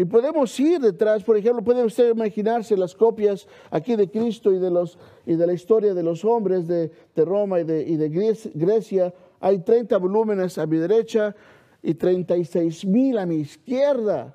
Y 0.00 0.06
podemos 0.06 0.58
ir 0.58 0.80
detrás, 0.80 1.22
por 1.22 1.36
ejemplo, 1.36 1.62
puede 1.62 1.84
usted 1.84 2.14
imaginarse 2.14 2.74
las 2.74 2.94
copias 2.94 3.46
aquí 3.70 3.96
de 3.96 4.10
Cristo 4.10 4.50
y 4.50 4.58
de, 4.58 4.70
los, 4.70 4.98
y 5.26 5.34
de 5.34 5.46
la 5.46 5.52
historia 5.52 5.92
de 5.92 6.02
los 6.02 6.24
hombres 6.24 6.66
de, 6.66 6.90
Roma 7.16 7.60
y 7.60 7.64
de, 7.64 8.48
Grecia 8.54 9.12
hay 9.40 9.58
30 9.58 9.98
volúmenes 9.98 10.56
a 10.56 10.66
mi 10.66 10.78
derecha 10.78 11.36
y 11.82 11.92
36 11.92 12.86
mil 12.86 13.18
a 13.18 13.26
mi 13.26 13.40
izquierda, 13.40 14.34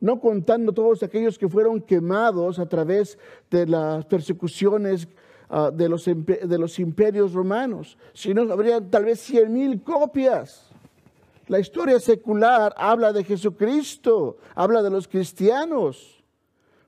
no 0.00 0.18
contando 0.18 0.72
todos 0.72 1.02
aquellos 1.02 1.38
que 1.38 1.46
fueron 1.46 1.82
quemados 1.82 2.58
a 2.58 2.66
través 2.66 3.18
de 3.50 3.66
las 3.66 4.06
persecuciones 4.06 5.06
ah, 5.50 5.70
de, 5.70 5.90
los, 5.90 6.06
de 6.06 6.58
los 6.58 6.78
imperios 6.78 7.34
romanos, 7.34 7.98
sino 8.14 8.50
habría 8.50 8.80
tal 8.80 9.04
vez 9.04 9.20
100 9.20 9.52
mil 9.52 9.82
copias. 9.82 10.69
La 11.50 11.58
historia 11.58 11.98
secular 11.98 12.72
habla 12.76 13.12
de 13.12 13.24
Jesucristo, 13.24 14.36
habla 14.54 14.84
de 14.84 14.90
los 14.90 15.08
cristianos, 15.08 16.22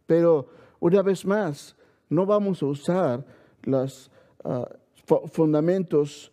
pero 0.06 0.46
una 0.78 1.02
vez 1.02 1.26
más, 1.26 1.74
no 2.08 2.26
vamos 2.26 2.62
a 2.62 2.66
usar 2.66 3.26
los 3.64 4.08
ah, 4.44 4.68
fundamentos 5.32 6.30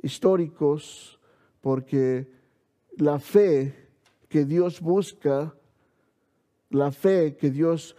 históricos, 0.00 1.18
porque 1.60 2.28
la 2.98 3.18
fe 3.18 3.74
que 4.28 4.44
Dios 4.44 4.80
busca, 4.80 5.52
la 6.70 6.92
fe 6.92 7.34
que 7.34 7.50
Dios 7.50 7.96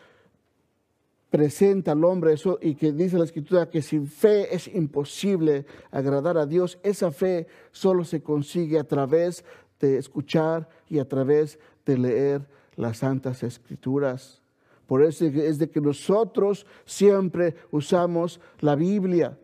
presenta 1.29 1.93
al 1.93 2.05
hombre 2.05 2.33
eso, 2.33 2.59
y 2.61 2.75
que 2.75 2.91
dice 2.91 3.17
la 3.17 3.25
escritura 3.25 3.67
que 3.67 3.81
sin 3.81 4.07
fe 4.07 4.55
es 4.55 4.67
imposible 4.67 5.65
agradar 5.89 6.37
a 6.37 6.45
Dios, 6.45 6.77
esa 6.83 7.11
fe 7.11 7.47
solo 7.71 8.05
se 8.05 8.21
consigue 8.21 8.77
a 8.77 8.83
través 8.83 9.43
de 9.87 9.97
escuchar 9.97 10.67
y 10.89 10.99
a 10.99 11.07
través 11.07 11.59
de 11.85 11.97
leer 11.97 12.47
las 12.75 12.97
santas 12.97 13.43
escrituras. 13.43 14.41
Por 14.87 15.03
eso 15.03 15.25
es 15.25 15.57
de 15.59 15.69
que 15.69 15.81
nosotros 15.81 16.65
siempre 16.85 17.55
usamos 17.71 18.39
la 18.59 18.75
Biblia 18.75 19.37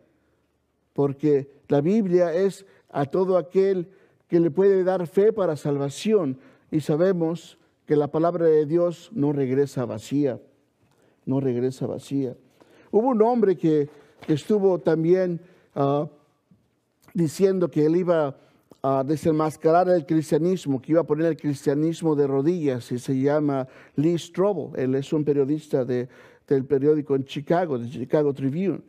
porque 0.92 1.50
la 1.68 1.80
Biblia 1.80 2.34
es 2.34 2.66
a 2.90 3.06
todo 3.06 3.38
aquel 3.38 3.88
que 4.28 4.40
le 4.40 4.50
puede 4.50 4.84
dar 4.84 5.06
fe 5.06 5.32
para 5.32 5.56
salvación 5.56 6.38
y 6.70 6.80
sabemos 6.80 7.58
que 7.86 7.96
la 7.96 8.08
palabra 8.08 8.44
de 8.46 8.66
Dios 8.66 9.10
no 9.12 9.32
regresa 9.32 9.84
vacía, 9.84 10.38
no 11.24 11.40
regresa 11.40 11.86
vacía. 11.86 12.36
Hubo 12.90 13.08
un 13.08 13.22
hombre 13.22 13.56
que, 13.56 13.88
estuvo 14.28 14.78
también 14.78 15.40
ah, 15.74 16.06
diciendo 17.14 17.70
que 17.70 17.86
él 17.86 17.96
iba 17.96 18.36
a 18.82 19.04
desenmascarar 19.04 19.88
el 19.90 20.06
cristianismo, 20.06 20.80
que 20.80 20.92
iba 20.92 21.02
a 21.02 21.06
poner 21.06 21.26
el 21.26 21.36
cristianismo 21.36 22.16
de 22.16 22.26
rodillas, 22.26 22.90
y 22.92 22.98
se 22.98 23.18
llama 23.18 23.68
Lee 23.96 24.18
Strobel. 24.18 24.78
Él 24.80 24.94
es 24.94 25.12
un 25.12 25.24
periodista 25.24 25.84
del 25.84 26.64
periódico 26.66 27.14
en 27.14 27.24
Chicago, 27.24 27.78
de 27.78 27.90
Chicago 27.90 28.32
Tribune. 28.32 28.80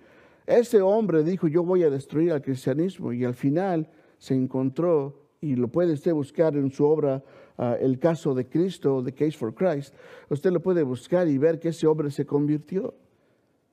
Ese 0.45 0.81
hombre 0.81 1.24
dijo, 1.24 1.48
yo 1.48 1.63
voy 1.63 1.83
a 1.83 1.89
destruir 1.89 2.31
al 2.31 2.41
cristianismo 2.41 3.13
y 3.13 3.25
al 3.25 3.36
final 3.36 3.89
se 4.17 4.33
encontró, 4.33 5.19
y 5.41 5.55
lo 5.55 5.67
puede 5.67 5.93
usted 5.93 6.13
buscar 6.13 6.55
en 6.55 6.71
su 6.71 6.86
obra, 6.86 7.24
ah, 7.57 7.75
El 7.79 8.00
caso 8.00 8.33
de 8.33 8.48
Cristo, 8.48 9.03
The 9.03 9.13
Case 9.13 9.38
for 9.38 9.53
Christ, 9.53 9.93
usted 10.29 10.51
lo 10.51 10.62
puede 10.62 10.83
buscar 10.83 11.27
y 11.27 11.38
ver 11.38 11.60
que 11.60 11.69
ese 11.69 11.88
hombre 11.88 12.12
se 12.12 12.25
convirtió. 12.25 12.93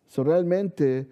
So, 0.09 0.25
realmente 0.25 1.07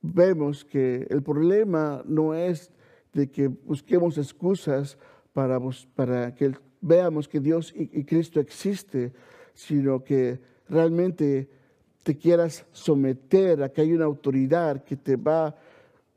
vemos 0.00 0.64
que 0.64 1.06
el 1.10 1.22
problema 1.22 2.02
no 2.06 2.34
es 2.34 2.70
de 3.18 3.30
que 3.30 3.48
busquemos 3.48 4.16
excusas 4.16 4.96
para, 5.32 5.58
para 5.96 6.34
que 6.34 6.52
veamos 6.80 7.26
que 7.26 7.40
Dios 7.40 7.74
y 7.76 8.04
Cristo 8.04 8.38
existe, 8.38 9.12
sino 9.54 10.04
que 10.04 10.38
realmente 10.68 11.48
te 12.04 12.16
quieras 12.16 12.64
someter 12.72 13.62
a 13.62 13.70
que 13.70 13.80
hay 13.80 13.92
una 13.92 14.04
autoridad 14.04 14.84
que 14.84 14.96
te 14.96 15.16
va 15.16 15.56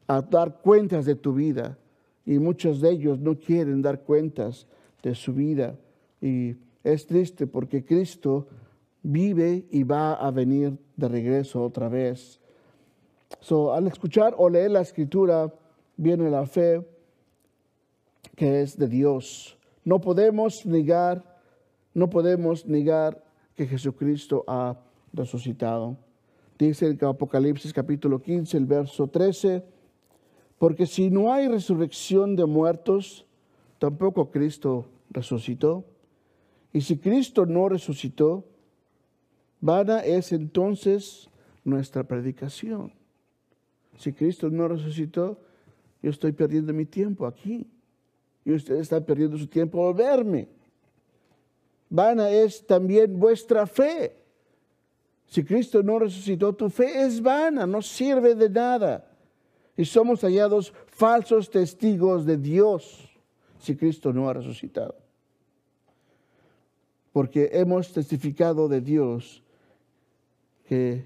a 0.08 0.22
dar 0.22 0.62
cuentas 0.62 1.06
de 1.06 1.16
tu 1.16 1.34
vida. 1.34 1.78
Y 2.24 2.38
muchos 2.38 2.82
de 2.82 2.92
ellos 2.92 3.20
no 3.20 3.40
quieren 3.40 3.82
dar 3.82 4.02
cuentas 4.02 4.68
de 5.02 5.16
su 5.16 5.34
vida. 5.34 5.76
Y 6.22 6.56
es 6.84 7.08
triste 7.08 7.48
porque 7.48 7.84
Cristo 7.84 8.48
vive 9.02 9.66
y 9.72 9.82
va 9.84 10.14
a 10.14 10.30
venir 10.30 10.78
de 10.96 11.08
regreso 11.08 11.64
otra 11.64 11.90
vez. 11.90 12.40
So, 13.40 13.74
al 13.74 13.88
escuchar 13.88 14.36
o 14.38 14.50
leer 14.50 14.72
la 14.72 14.82
escritura, 14.82 15.52
viene 15.98 16.30
la 16.30 16.46
fe 16.46 16.86
que 18.36 18.62
es 18.62 18.78
de 18.78 18.88
Dios. 18.88 19.58
No 19.84 20.00
podemos 20.02 20.66
negar, 20.66 21.40
no 21.94 22.10
podemos 22.10 22.66
negar 22.66 23.24
que 23.56 23.68
Jesucristo 23.68 24.44
ha 24.48 24.78
resucitado. 25.14 25.98
Dice 26.58 26.88
el 26.88 27.04
Apocalipsis 27.04 27.74
capítulo 27.74 28.22
15, 28.22 28.58
el 28.58 28.66
verso 28.66 29.08
13, 29.08 29.64
porque 30.58 30.86
si 30.86 31.10
no 31.10 31.34
hay 31.34 31.48
resurrección 31.48 32.36
de 32.36 32.46
muertos, 32.46 33.26
tampoco 33.80 34.30
Cristo 34.30 34.88
resucitó. 35.10 35.84
Y 36.72 36.82
si 36.82 36.98
Cristo 36.98 37.48
no 37.48 37.68
resucitó, 37.68 38.46
vana 39.60 40.02
es 40.02 40.32
entonces 40.32 41.30
nuestra 41.64 42.04
predicación. 42.04 42.94
Si 43.98 44.14
Cristo 44.14 44.50
no 44.50 44.68
resucitó, 44.68 45.40
yo 46.02 46.10
estoy 46.10 46.32
perdiendo 46.32 46.74
mi 46.74 46.86
tiempo 46.86 47.26
aquí. 47.26 47.68
Y 48.46 48.54
ustedes 48.54 48.82
están 48.82 49.04
perdiendo 49.04 49.38
su 49.38 49.48
tiempo 49.48 49.88
al 49.88 49.94
verme. 49.94 50.48
Vana 51.90 52.30
es 52.30 52.66
también 52.66 53.20
vuestra 53.20 53.68
fe. 53.68 54.16
Si 55.28 55.44
Cristo 55.44 55.84
no 55.84 56.00
resucitó, 56.00 56.54
tu 56.54 56.70
fe 56.70 57.04
es 57.04 57.22
vana, 57.22 57.66
no 57.66 57.82
sirve 57.82 58.36
de 58.36 58.50
nada. 58.50 59.08
Y 59.78 59.86
somos 59.86 60.22
hallados 60.22 60.74
falsos 60.88 61.50
testigos 61.50 62.26
de 62.26 62.38
Dios 62.38 63.10
si 63.60 63.76
Cristo 63.76 64.12
no 64.12 64.28
ha 64.28 64.34
resucitado. 64.34 64.96
Porque 67.14 67.50
hemos 67.54 67.94
testificado 67.94 68.68
de 68.68 68.82
Dios 68.82 69.44
que 70.66 71.06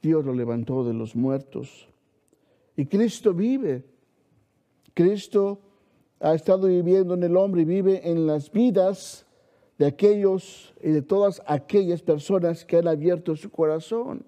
Dios 0.00 0.24
lo 0.24 0.34
levantó 0.34 0.84
de 0.84 0.94
los 0.94 1.14
muertos. 1.14 1.88
Y 2.76 2.86
Cristo 2.86 3.34
vive. 3.34 3.84
Cristo 4.94 5.60
ha 6.22 6.34
estado 6.34 6.68
viviendo 6.68 7.14
en 7.14 7.22
el 7.24 7.36
hombre 7.36 7.62
y 7.62 7.64
vive 7.64 8.08
en 8.08 8.26
las 8.26 8.50
vidas 8.50 9.26
de 9.76 9.86
aquellos 9.86 10.72
y 10.80 10.90
de 10.90 11.02
todas 11.02 11.42
aquellas 11.46 12.00
personas 12.00 12.64
que 12.64 12.76
han 12.76 12.86
abierto 12.86 13.34
su 13.34 13.50
corazón. 13.50 14.24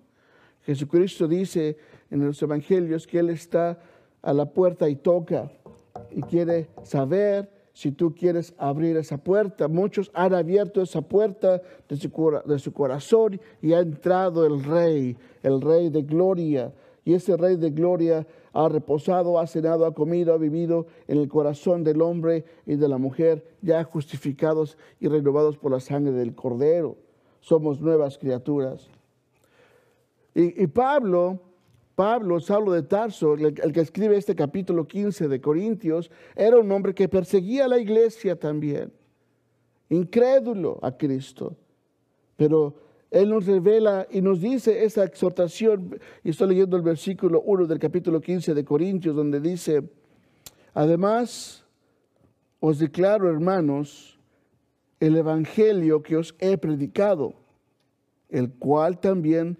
Jesucristo 0.63 1.29
dice 1.29 1.77
en 2.11 2.27
los 2.27 2.43
evangelios 2.43 3.07
que 3.07 3.21
Él 3.21 3.31
está 3.31 3.79
a 4.23 4.33
la 4.33 4.47
puerta 4.47 4.89
y 4.89 4.97
toca 4.97 5.53
y 6.11 6.23
quiere 6.23 6.69
saber 6.83 7.49
si 7.73 7.93
tú 7.93 8.15
quieres 8.15 8.55
abrir 8.59 8.97
esa 8.97 9.19
puerta. 9.19 9.69
Muchos 9.69 10.11
han 10.15 10.35
abierto 10.35 10.83
esa 10.83 11.03
puerta 11.03 11.63
de 11.89 11.97
su, 11.97 12.41
de 12.45 12.59
su 12.59 12.73
corazón 12.73 13.41
y 13.63 13.73
ha 13.73 13.81
entrado 13.81 14.47
el 14.47 14.65
Rey, 14.65 15.17
el 15.43 15.61
Rey 15.61 15.91
de 15.91 16.03
Gloria. 16.03 16.73
Y 17.05 17.15
ese 17.15 17.37
Rey 17.37 17.57
de 17.57 17.71
Gloria 17.71 18.27
ha 18.55 18.69
reposado, 18.69 19.39
ha 19.39 19.47
cenado, 19.47 19.85
ha 19.85 19.93
comido, 19.93 20.33
ha 20.33 20.39
vivido 20.39 20.87
en 21.09 21.19
el 21.19 21.29
corazón 21.29 21.83
del 21.85 22.01
hombre 22.01 22.45
y 22.65 22.77
de 22.77 22.89
la 22.89 22.99
mujer, 22.99 23.45
ya 23.61 23.83
justificados 23.85 24.79
y 25.01 25.09
renovados 25.09 25.59
por 25.59 25.73
la 25.73 25.81
sangre 25.81 26.13
del 26.13 26.35
Cordero. 26.35 26.97
Somos 27.41 27.81
nuevas 27.81 28.17
criaturas. 28.17 28.89
Y, 30.35 30.67
Pablo 30.69 31.41
Pablo, 31.95 32.41
Saulo 32.41 32.73
de 32.73 32.83
Tarso, 32.83 33.35
el, 33.35 33.55
que 33.55 33.81
escribe 33.81 34.17
este 34.17 34.35
capítulo 34.35 34.87
15 34.87 35.29
de 35.29 35.41
Corintios, 35.41 36.11
era 36.35 36.59
un 36.59 36.71
hombre 36.73 36.93
que 36.93 37.09
perseguía 37.09 37.67
a 37.67 37.69
la 37.69 37.79
iglesia 37.79 38.37
también, 38.37 38.93
incrédulo 39.89 40.81
a 40.83 40.97
Cristo. 40.97 41.57
Pero 42.37 42.75
Él 43.15 43.31
nos 43.31 43.47
revela 43.47 44.09
y 44.11 44.21
nos 44.21 44.41
dice 44.41 44.85
esa 44.85 45.05
exhortación, 45.05 46.01
y 46.25 46.31
estoy 46.31 46.49
leyendo 46.49 46.77
el 46.77 46.83
versículo 46.83 47.43
1 47.43 47.69
del 47.69 47.79
capítulo 47.79 48.21
15 48.21 48.55
de 48.55 48.65
Corintios, 48.65 49.15
donde 49.15 49.41
dice, 49.41 49.89
además 50.75 51.65
os 52.59 52.81
declaro, 52.81 53.31
hermanos, 53.31 54.19
el 54.99 55.17
Evangelio 55.17 56.03
que 56.03 56.17
os 56.17 56.35
he 56.41 56.59
predicado, 56.59 57.35
el 58.31 58.51
cual 58.55 58.99
también 58.99 59.59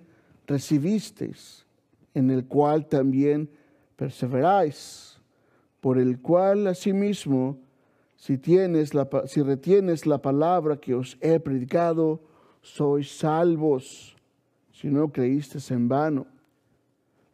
recibisteis 0.49 1.65
en 2.13 2.33
el 2.33 2.47
cual 2.47 2.89
también 2.89 3.49
perseveráis, 3.95 5.21
por 5.81 5.99
el 5.99 6.21
cual 6.21 6.67
asimismo, 6.67 7.61
si, 8.17 8.37
si 8.37 9.43
retienes 9.43 10.07
la 10.07 10.19
palabra 10.19 10.77
que 10.77 10.97
os 10.97 11.17
he 11.21 11.39
predicado, 11.39 12.34
sois 12.65 13.19
salvos, 13.19 14.17
si 14.73 14.89
no 14.89 15.13
creísteis 15.13 15.71
en 15.71 15.87
vano. 15.87 16.27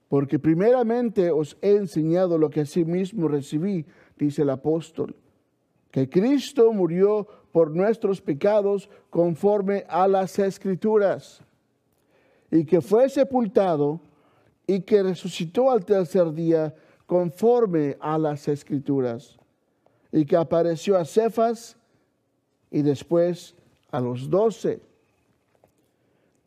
Porque 0.08 0.40
primeramente 0.40 1.30
os 1.30 1.56
he 1.62 1.76
enseñado 1.76 2.36
lo 2.36 2.50
que 2.50 2.62
asimismo 2.62 3.28
recibí, 3.28 3.86
dice 4.18 4.42
el 4.42 4.50
apóstol, 4.50 5.14
que 5.92 6.10
Cristo 6.10 6.72
murió 6.72 7.28
por 7.52 7.70
nuestros 7.70 8.20
pecados 8.20 8.90
conforme 9.08 9.84
a 9.88 10.08
las 10.08 10.36
escrituras, 10.38 11.42
y 12.50 12.64
que 12.64 12.80
fue 12.80 13.08
sepultado 13.08 14.00
y 14.66 14.80
que 14.80 15.02
resucitó 15.02 15.70
al 15.70 15.84
tercer 15.84 16.32
día 16.32 16.74
conforme 17.06 17.96
a 18.00 18.18
las 18.18 18.48
escrituras, 18.48 19.38
y 20.10 20.24
que 20.24 20.36
apareció 20.36 20.98
a 20.98 21.04
Cefas 21.04 21.76
y 22.68 22.82
después 22.82 23.54
a 23.92 24.00
los 24.00 24.28
doce. 24.28 24.89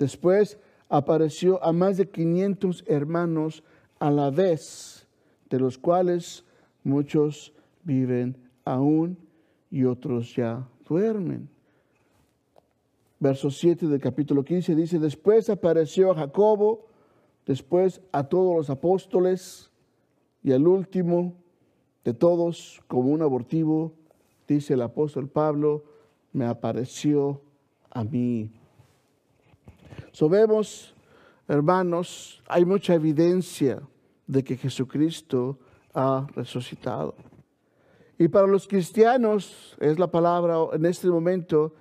Después 0.04 0.60
apareció 0.90 1.64
a 1.64 1.72
más 1.72 1.96
de 1.96 2.10
500 2.10 2.84
hermanos 2.88 3.64
a 4.00 4.12
la 4.12 4.32
vez, 4.32 5.08
de 5.50 5.62
los 5.62 5.78
cuales 5.78 6.44
muchos 6.84 7.54
viven 7.86 8.36
aún 8.66 9.18
y 9.72 9.86
otros 9.86 10.36
ya 10.36 10.68
duermen. 10.86 11.48
Verso 13.18 13.50
7 13.50 13.88
del 13.88 14.02
capítulo 14.02 14.44
15 14.44 14.76
dice, 14.76 15.00
después 15.00 15.50
apareció 15.50 16.12
a 16.12 16.16
Jacobo, 16.16 16.86
después 17.46 18.02
a 18.12 18.26
todos 18.26 18.58
los 18.58 18.70
apóstoles 18.70 19.72
y 20.44 20.52
al 20.52 20.68
último 20.68 21.34
de 22.04 22.14
todos, 22.14 22.82
como 22.88 23.10
un 23.10 23.22
abortivo, 23.22 23.94
dice 24.50 24.74
el 24.74 24.82
apóstol 24.82 25.30
Pablo, 25.30 25.86
me 26.34 26.44
apareció 26.44 27.40
a 27.90 28.04
mí. 28.04 28.52
Sabemos, 30.12 30.94
hermanos, 31.48 32.42
hay 32.48 32.66
mucha 32.66 32.94
evidencia 32.94 33.82
de 34.28 34.44
que 34.44 34.58
Jesucristo 34.58 35.60
ha 35.94 36.28
resucitado. 36.36 37.16
Y 38.18 38.28
para 38.28 38.48
los 38.48 38.68
cristianos 38.68 39.76
es 39.80 40.00
la 40.00 40.10
palabra 40.10 40.58
en 40.74 40.86
este 40.86 41.08
momento 41.08 41.74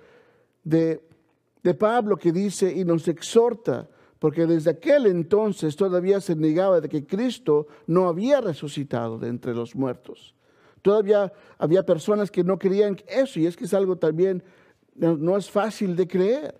de, 0.63 1.01
de 1.61 1.73
Pablo 1.73 2.17
que 2.17 2.31
dice 2.31 2.73
y 2.73 2.83
nos 2.83 3.07
exhorta 3.07 3.87
porque 4.23 4.45
desde 4.45 4.71
aquel 4.71 5.07
entonces 5.07 5.75
todavía 5.75 6.21
se 6.21 6.33
negaba 6.33 6.79
de 6.79 6.87
que 6.87 7.05
Cristo 7.05 7.67
no 7.87 8.07
había 8.07 8.39
resucitado 8.39 9.19
de 9.19 9.27
entre 9.27 9.53
los 9.53 9.75
muertos. 9.75 10.33
Todavía 10.81 11.33
había 11.57 11.85
personas 11.85 12.31
que 12.31 12.41
no 12.41 12.57
creían 12.57 12.95
eso, 13.05 13.41
y 13.41 13.47
es 13.47 13.57
que 13.57 13.65
es 13.65 13.73
algo 13.73 13.97
también, 13.97 14.41
no, 14.95 15.35
es 15.35 15.51
fácil 15.51 15.97
de 15.97 16.07
creer. 16.07 16.55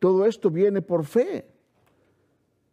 Todo 0.00 0.26
esto 0.26 0.50
viene 0.50 0.82
por 0.82 1.04
fe. 1.04 1.46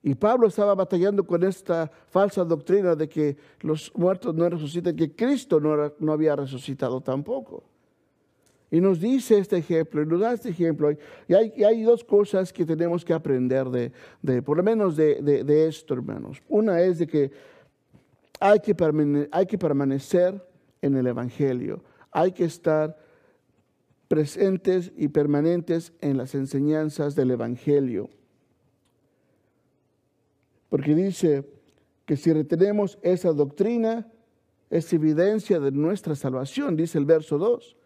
Y 0.02 0.16
Pablo 0.16 0.48
estaba 0.48 0.74
batallando 0.74 1.24
con 1.24 1.44
esta 1.44 1.92
falsa 2.08 2.44
doctrina 2.44 2.96
de 2.96 3.08
que 3.08 3.38
los 3.62 3.92
muertos 3.96 4.34
no 4.34 4.50
resucitan, 4.50 4.96
que 4.96 5.16
Cristo 5.16 5.60
no, 5.60 5.94
no 6.00 6.12
había 6.14 6.36
resucitado 6.36 7.02
tampoco. 7.02 7.64
Y 8.70 8.82
nos 8.82 9.00
dice 9.00 9.38
este 9.38 9.58
ejemplo, 9.58 10.02
y 10.02 10.06
nos 10.06 10.20
da 10.20 10.34
este 10.34 10.50
ejemplo. 10.50 10.92
Y 11.28 11.34
hay, 11.34 11.84
dos 11.84 12.04
cosas 12.04 12.52
que 12.52 12.66
tenemos 12.66 13.06
que 13.06 13.14
aprender 13.14 13.68
de, 13.70 14.42
por 14.42 14.58
lo 14.58 14.64
menos 14.64 14.98
de, 14.98 15.68
esto, 15.68 15.94
hermanos. 15.94 16.42
Una 16.50 16.82
es 16.82 17.00
de 17.00 17.08
que 17.08 17.32
hay 18.40 18.60
que, 18.60 18.76
hay 19.32 19.46
que 19.46 19.58
permanecer 19.58 20.42
en 20.82 20.98
el 20.98 21.08
Evangelio. 21.08 21.82
Hay 22.12 22.34
que 22.34 22.44
estar 22.44 22.98
presentes 24.08 24.92
y 24.96 25.10
permanentes 25.10 25.94
en 26.02 26.18
las 26.18 26.36
enseñanzas 26.36 27.16
del 27.16 27.32
Evangelio. 27.32 28.10
Porque 30.70 30.96
dice 30.96 31.50
que 32.06 32.16
si 32.16 32.32
retenemos 32.32 32.98
esa 33.02 33.34
doctrina, 33.34 34.08
es 34.70 34.92
evidencia 34.92 35.60
de 35.60 35.72
nuestra 35.72 36.16
salvación, 36.16 36.76
dice 36.76 36.98
el 36.98 37.06
verso 37.06 37.38
2. 37.38 37.78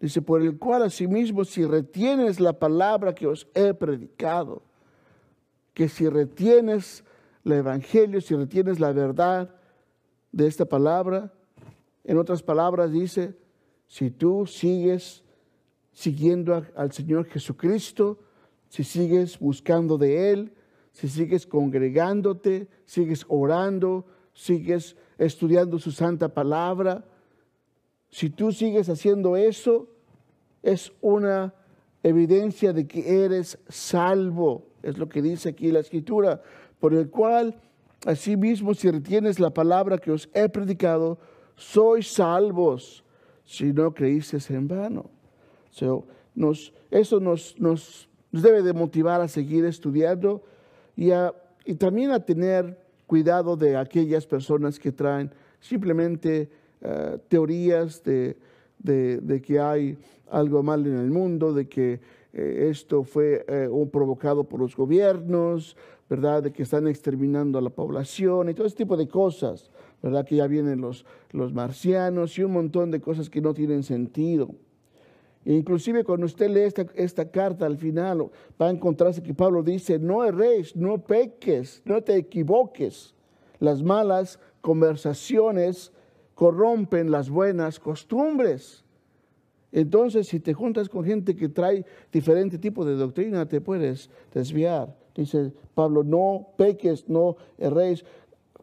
Dice, 0.00 0.22
por 0.22 0.42
el 0.42 0.58
cual 0.58 0.82
asimismo 0.82 1.44
si 1.44 1.64
retienes 1.64 2.38
la 2.38 2.52
palabra 2.52 3.14
que 3.14 3.26
os 3.26 3.48
he 3.54 3.74
predicado, 3.74 4.62
que 5.74 5.88
si 5.88 6.08
retienes 6.08 7.04
el 7.44 7.52
Evangelio, 7.52 8.20
si 8.20 8.36
retienes 8.36 8.78
la 8.78 8.92
verdad 8.92 9.54
de 10.30 10.46
esta 10.46 10.66
palabra, 10.66 11.32
en 12.04 12.16
otras 12.16 12.42
palabras 12.42 12.92
dice, 12.92 13.36
si 13.86 14.10
tú 14.10 14.46
sigues 14.46 15.24
siguiendo 15.98 16.64
al 16.76 16.92
Señor 16.92 17.26
Jesucristo, 17.26 18.20
si 18.68 18.84
sigues 18.84 19.36
buscando 19.36 19.98
de 19.98 20.30
Él, 20.30 20.52
si 20.92 21.08
sigues 21.08 21.44
congregándote, 21.44 22.68
sigues 22.84 23.24
orando, 23.26 24.06
sigues 24.32 24.96
estudiando 25.18 25.76
su 25.80 25.90
santa 25.90 26.28
palabra, 26.32 27.04
si 28.10 28.30
tú 28.30 28.52
sigues 28.52 28.88
haciendo 28.88 29.36
eso, 29.36 29.88
es 30.62 30.92
una 31.00 31.52
evidencia 32.04 32.72
de 32.72 32.86
que 32.86 33.24
eres 33.24 33.58
salvo. 33.68 34.68
Es 34.84 34.98
lo 34.98 35.08
que 35.08 35.20
dice 35.20 35.48
aquí 35.48 35.72
la 35.72 35.80
escritura. 35.80 36.40
por 36.78 36.94
el 36.94 37.10
cual 37.10 37.60
asimismo 38.06 38.72
si 38.72 38.88
retienes 38.88 39.40
la 39.40 39.50
palabra 39.50 39.98
que 39.98 40.12
os 40.12 40.28
he 40.32 40.48
predicado, 40.48 41.18
sois 41.56 42.06
salvos 42.06 43.02
si 43.44 43.72
no 43.72 43.92
creísteis 43.92 44.48
en 44.52 44.68
vano. 44.68 45.17
Nos, 46.34 46.72
eso 46.90 47.20
nos, 47.20 47.58
nos, 47.58 48.08
debe 48.30 48.62
de 48.62 48.74
motivar 48.74 49.22
a 49.22 49.28
seguir 49.28 49.64
estudiando 49.64 50.42
y, 50.94 51.10
y 51.64 51.74
también 51.76 52.10
a 52.10 52.20
tener 52.20 52.78
cuidado 53.06 53.56
de 53.56 53.76
aquellas 53.76 54.26
personas 54.26 54.78
que 54.78 54.92
traen 54.92 55.32
simplemente 55.60 56.50
eh, 56.80 57.18
teorías 57.28 58.02
de, 58.04 58.36
de, 58.78 59.42
que 59.42 59.58
hay 59.58 59.98
algo 60.30 60.62
mal 60.62 60.86
en 60.86 60.98
el 60.98 61.10
mundo, 61.10 61.52
de 61.52 61.68
que 61.68 62.00
eh, 62.32 62.68
esto 62.70 63.02
fue 63.02 63.44
eh, 63.48 63.68
provocado 63.90 64.44
por 64.44 64.60
los 64.60 64.76
gobiernos, 64.76 65.76
¿verdad? 66.08 66.44
De 66.44 66.52
que 66.52 66.62
están 66.62 66.86
exterminando 66.86 67.58
a 67.58 67.62
la 67.62 67.70
población 67.70 68.48
y 68.48 68.54
todo 68.54 68.66
ese 68.66 68.76
tipo 68.76 68.96
de 68.96 69.08
cosas, 69.08 69.70
¿verdad? 70.02 70.24
Que 70.24 70.36
ya 70.36 70.46
vienen 70.46 70.80
los, 70.80 71.04
los 71.32 71.52
marcianos 71.52 72.38
y 72.38 72.44
un 72.44 72.52
montón 72.52 72.90
de 72.90 73.00
cosas 73.00 73.28
que 73.28 73.40
no 73.40 73.54
tienen 73.54 73.82
sentido. 73.82 74.54
Inclusive 75.44 76.04
cuando 76.04 76.26
usted 76.26 76.50
lee 76.50 76.72
esta, 76.94 77.30
carta 77.30 77.64
al 77.64 77.78
final, 77.78 78.30
va 78.60 78.66
a 78.66 78.70
encontrarse 78.70 79.22
que 79.22 79.34
Pablo 79.34 79.62
dice, 79.62 79.98
no 79.98 80.24
erréis, 80.24 80.76
no 80.76 80.98
peques, 80.98 81.80
no 81.84 82.02
te 82.02 82.16
equivoques. 82.16 83.14
Las 83.58 83.82
malas 83.82 84.38
conversaciones 84.60 85.92
corrompen 86.34 87.10
las 87.10 87.30
buenas 87.30 87.80
costumbres. 87.80 88.84
Entonces, 89.72 90.28
si 90.28 90.40
te 90.40 90.54
juntas 90.54 90.88
con 90.88 91.04
gente 91.04 91.36
que 91.36 91.48
trae 91.48 91.84
diferente 92.12 92.58
tipo 92.58 92.84
de 92.84 92.96
doctrina, 92.96 93.46
te 93.46 93.60
puedes 93.60 94.10
desviar. 94.32 94.96
Dice 95.14 95.52
Pablo, 95.74 96.04
no 96.04 96.48
peques, 96.56 97.08
no 97.08 97.36
erréis. 97.58 98.04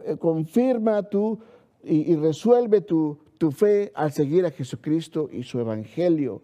Eh, 0.04 0.18
confirma 0.18 1.04
tú 1.04 1.40
y, 1.84 2.16
resuelve 2.16 2.82
tu, 2.82 3.20
tu 3.38 3.52
fe 3.52 3.92
al 3.94 4.12
seguir 4.12 4.46
a 4.46 4.52
Jesucristo 4.52 5.30
y 5.32 5.44
su 5.44 5.60
evangelio. 5.60 6.42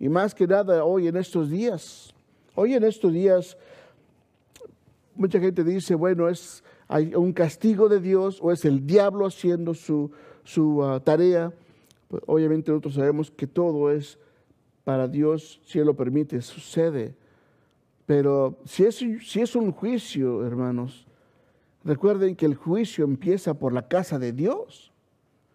Y 0.00 0.08
más 0.08 0.34
que 0.34 0.46
nada 0.46 0.82
hoy 0.84 1.06
en 1.06 1.16
estos 1.16 1.50
días. 1.50 2.14
Hoy 2.54 2.74
en 2.74 2.84
estos 2.84 3.12
días, 3.12 3.56
mucha 5.14 5.38
gente 5.38 5.62
dice, 5.62 5.94
bueno, 5.94 6.28
es 6.28 6.64
hay 6.88 7.14
un 7.14 7.32
castigo 7.32 7.88
de 7.88 8.00
Dios 8.00 8.40
o 8.42 8.50
es 8.50 8.64
el 8.64 8.84
diablo 8.84 9.24
haciendo 9.24 9.74
su, 9.74 10.10
su 10.42 10.82
ah, 10.82 10.98
tarea. 10.98 11.52
Pues, 12.08 12.20
obviamente 12.26 12.72
nosotros 12.72 12.94
sabemos 12.94 13.30
que 13.30 13.46
todo 13.46 13.92
es 13.92 14.18
para 14.82 15.06
Dios, 15.06 15.60
si 15.64 15.78
Él 15.78 15.86
lo 15.86 15.94
permite, 15.94 16.42
sucede. 16.42 17.14
Pero 18.06 18.58
si 18.64 18.84
es, 18.84 18.96
si 18.96 19.40
es 19.40 19.54
un 19.54 19.70
juicio, 19.70 20.44
hermanos, 20.44 21.06
recuerden 21.84 22.34
que 22.34 22.46
el 22.46 22.56
juicio 22.56 23.04
empieza 23.04 23.54
por 23.54 23.72
la 23.72 23.86
casa 23.86 24.18
de 24.18 24.32
Dios. 24.32 24.92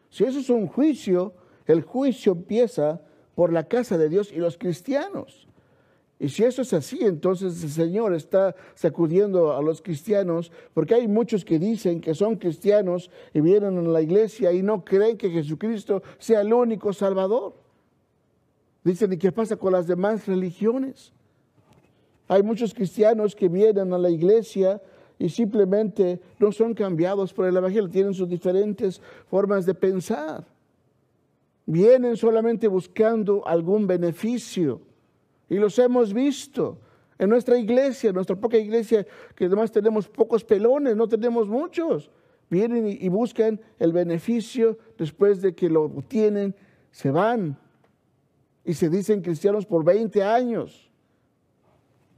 Si 0.10 0.24
eso 0.24 0.40
es 0.40 0.50
un 0.50 0.68
juicio, 0.68 1.34
el 1.66 1.82
juicio 1.82 2.32
empieza 2.32 3.02
por 3.36 3.54
la 3.54 3.68
casa 3.68 3.98
de 3.98 4.10
Dios 4.10 4.32
y 4.32 4.38
los 4.38 4.58
cristianos. 4.58 5.48
Y 6.18 6.30
si 6.30 6.44
eso 6.44 6.62
es 6.62 6.72
así, 6.74 7.00
entonces 7.02 7.62
el 7.62 7.70
Señor 7.70 8.14
está 8.14 8.56
sacudiendo 8.74 9.52
a 9.52 9.62
los 9.62 9.82
cristianos, 9.82 10.52
porque 10.74 10.96
hay 10.96 11.08
muchos 11.10 11.44
que 11.44 11.60
dicen 11.60 12.00
que 12.00 12.16
son 12.16 12.38
cristianos 12.38 13.12
y 13.34 13.42
vienen 13.42 13.78
a 13.78 13.82
la 13.82 14.02
iglesia 14.02 14.54
y 14.54 14.64
no 14.64 14.86
creen 14.86 15.18
que 15.18 15.30
Jesucristo 15.30 16.02
sea 16.18 16.42
el 16.42 16.54
único 16.54 16.94
Salvador. 16.94 17.54
Dicen, 18.84 19.12
¿y 19.12 19.18
qué 19.18 19.32
pasa 19.32 19.58
con 19.58 19.74
las 19.74 19.88
demás 19.88 20.26
religiones? 20.26 21.12
Hay 22.30 22.44
muchos 22.44 22.74
cristianos 22.74 23.36
que 23.36 23.50
vienen 23.50 23.92
a 23.92 23.98
la 23.98 24.10
iglesia 24.10 24.82
y 25.20 25.30
simplemente 25.30 26.22
no 26.40 26.52
son 26.52 26.74
cambiados 26.74 27.34
por 27.34 27.46
el 27.46 27.58
Evangelio, 27.58 27.90
tienen 27.90 28.14
sus 28.14 28.30
diferentes 28.30 29.02
formas 29.30 29.66
de 29.66 29.74
pensar. 29.74 30.46
Vienen 31.66 32.16
solamente 32.16 32.68
buscando 32.68 33.46
algún 33.48 33.88
beneficio 33.88 34.82
y 35.50 35.56
los 35.56 35.78
hemos 35.80 36.14
visto 36.14 36.80
en 37.18 37.30
nuestra 37.30 37.58
iglesia, 37.58 38.10
en 38.10 38.16
nuestra 38.16 38.36
poca 38.36 38.58
iglesia, 38.58 39.06
que 39.36 39.46
además 39.46 39.72
tenemos 39.72 40.08
pocos 40.08 40.44
pelones, 40.44 40.96
no 40.96 41.08
tenemos 41.08 41.48
muchos. 41.48 42.12
Vienen 42.50 42.88
y, 42.88 43.10
buscan 43.10 43.60
el 43.80 43.92
beneficio 43.92 44.78
después 44.98 45.42
de 45.42 45.56
que 45.56 45.70
lo 45.70 45.84
obtienen, 45.84 46.56
se 46.92 47.10
van 47.10 47.58
y 48.64 48.74
se 48.74 48.90
dicen 48.90 49.22
cristianos 49.22 49.66
por 49.66 49.84
20 49.84 50.24
años. 50.24 50.90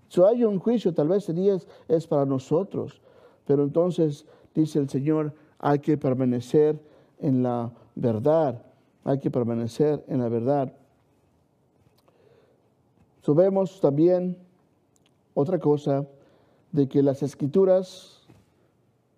Si 0.09 0.21
hay 0.21 0.43
un 0.43 0.59
juicio, 0.59 0.93
tal 0.93 1.09
vez 1.09 1.29
es, 1.29 1.67
es 1.87 2.07
para 2.07 2.25
nosotros, 2.25 3.01
pero 3.45 3.63
entonces 3.63 4.25
dice 4.53 4.79
el 4.79 4.89
Señor, 4.89 5.33
hay 5.59 5.79
que 5.79 5.97
permanecer 5.97 6.79
en 7.19 7.43
la 7.43 7.71
verdad, 7.95 8.66
hay 9.07 9.19
que 9.19 9.31
permanecer 9.31 10.03
en 10.09 10.19
la 10.19 10.27
verdad. 10.27 10.73
Sabemos 13.21 13.79
también 13.79 14.37
otra 15.33 15.59
cosa, 15.59 16.05
de 16.73 16.89
que 16.89 17.01
las 17.01 17.23
escrituras 17.23 18.27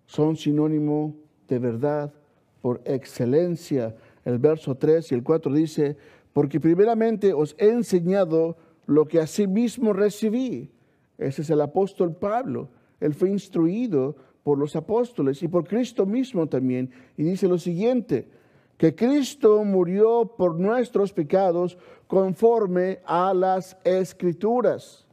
son 0.06 0.36
sinónimo 0.36 1.16
de 1.48 1.58
verdad 1.58 2.14
por 2.62 2.80
excelencia. 2.84 3.96
El 4.24 4.38
verso 4.38 4.76
3 4.76 5.10
y 5.10 5.14
el 5.16 5.24
4 5.24 5.52
dice, 5.52 5.96
porque 6.32 6.60
primeramente 6.60 7.32
os 7.32 7.56
he 7.58 7.70
enseñado 7.70 8.56
lo 8.86 9.06
que 9.06 9.18
asimismo 9.18 9.92
recibí. 9.92 10.70
Ese 11.18 11.42
es 11.42 11.50
el 11.50 11.60
apóstol 11.60 12.14
Pablo. 12.14 12.68
Él 13.00 13.12
fue 13.12 13.28
instruido 13.28 14.14
por 14.44 14.56
los 14.56 14.76
apóstoles 14.76 15.42
y 15.42 15.48
por 15.48 15.66
Cristo 15.66 16.06
mismo 16.06 16.46
también. 16.46 16.92
Y 17.16 17.24
dice 17.24 17.48
lo 17.48 17.58
siguiente, 17.58 18.28
que 18.80 18.94
Cristo 18.94 19.62
murió 19.62 20.24
por 20.38 20.58
nuestros 20.58 21.12
pecados 21.12 21.76
conforme 22.06 23.00
a 23.04 23.34
las 23.34 23.76
escrituras, 23.84 25.04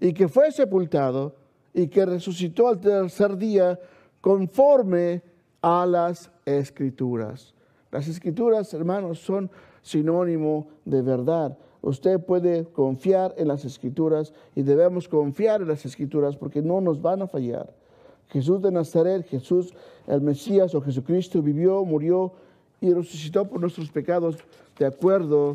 y 0.00 0.12
que 0.12 0.26
fue 0.26 0.50
sepultado 0.50 1.36
y 1.72 1.86
que 1.86 2.04
resucitó 2.04 2.66
al 2.66 2.80
tercer 2.80 3.36
día 3.36 3.78
conforme 4.20 5.22
a 5.62 5.86
las 5.86 6.32
escrituras. 6.44 7.54
Las 7.92 8.08
escrituras, 8.08 8.74
hermanos, 8.74 9.20
son 9.20 9.52
sinónimo 9.80 10.66
de 10.84 11.00
verdad. 11.02 11.56
Usted 11.80 12.18
puede 12.18 12.64
confiar 12.64 13.36
en 13.36 13.46
las 13.46 13.64
escrituras 13.64 14.34
y 14.56 14.62
debemos 14.62 15.06
confiar 15.06 15.62
en 15.62 15.68
las 15.68 15.86
escrituras 15.86 16.36
porque 16.36 16.60
no 16.60 16.80
nos 16.80 17.00
van 17.00 17.22
a 17.22 17.28
fallar. 17.28 17.72
Jesús 18.30 18.60
de 18.60 18.72
Nazaret, 18.72 19.28
Jesús 19.28 19.72
el 20.08 20.22
Mesías 20.22 20.74
o 20.74 20.80
Jesucristo 20.80 21.40
vivió, 21.40 21.84
murió 21.84 22.32
y 22.84 22.92
resucitó 22.92 23.46
por 23.46 23.62
nuestros 23.62 23.90
pecados 23.90 24.36
de 24.78 24.84
acuerdo 24.84 25.54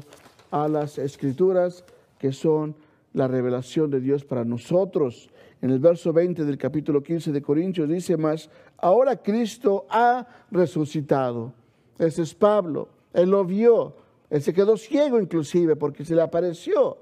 a 0.49 0.67
las 0.67 0.97
escrituras 0.97 1.83
que 2.17 2.31
son 2.31 2.75
la 3.13 3.27
revelación 3.27 3.91
de 3.91 3.99
Dios 3.99 4.25
para 4.25 4.43
nosotros. 4.43 5.29
En 5.61 5.69
el 5.69 5.77
verso 5.77 6.11
20 6.11 6.43
del 6.43 6.57
capítulo 6.57 7.03
15 7.03 7.31
de 7.31 7.41
Corintios 7.43 7.87
dice 7.87 8.17
más, 8.17 8.49
ahora 8.77 9.15
Cristo 9.15 9.85
ha 9.91 10.25
resucitado. 10.49 11.53
Ese 11.99 12.23
es 12.23 12.33
Pablo, 12.33 12.89
él 13.13 13.29
lo 13.29 13.45
vio, 13.45 13.93
él 14.31 14.41
se 14.41 14.51
quedó 14.51 14.75
ciego 14.75 15.19
inclusive 15.19 15.75
porque 15.75 16.05
se 16.05 16.15
le 16.15 16.23
apareció. 16.23 16.97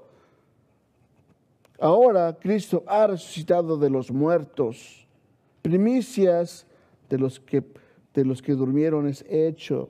Ahora 1.80 2.36
Cristo 2.38 2.84
ha 2.86 3.06
resucitado 3.06 3.78
de 3.78 3.88
los 3.88 4.10
muertos, 4.10 5.06
primicias 5.62 6.66
de 7.08 7.16
los 7.16 7.40
que, 7.40 7.62
de 8.12 8.26
los 8.26 8.42
que 8.42 8.52
durmieron 8.52 9.08
es 9.08 9.24
hecho. 9.30 9.88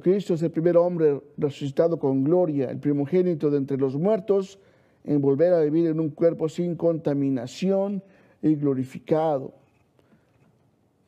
Cristo 0.00 0.34
es 0.34 0.42
el 0.42 0.50
primer 0.50 0.76
hombre 0.76 1.20
resucitado 1.36 1.98
con 1.98 2.24
gloria, 2.24 2.70
el 2.70 2.78
primogénito 2.78 3.50
de 3.50 3.58
entre 3.58 3.76
los 3.76 3.96
muertos, 3.96 4.58
en 5.04 5.20
volver 5.20 5.52
a 5.52 5.60
vivir 5.60 5.86
en 5.88 6.00
un 6.00 6.10
cuerpo 6.10 6.48
sin 6.48 6.74
contaminación 6.74 8.02
y 8.42 8.54
glorificado. 8.54 9.52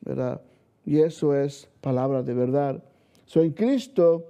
¿Verdad? 0.01 0.41
Y 0.85 0.99
eso 0.99 1.35
es 1.35 1.67
palabra 1.81 2.23
de 2.23 2.33
verdad. 2.33 2.83
So, 3.25 3.41
en 3.41 3.51
Cristo 3.51 4.25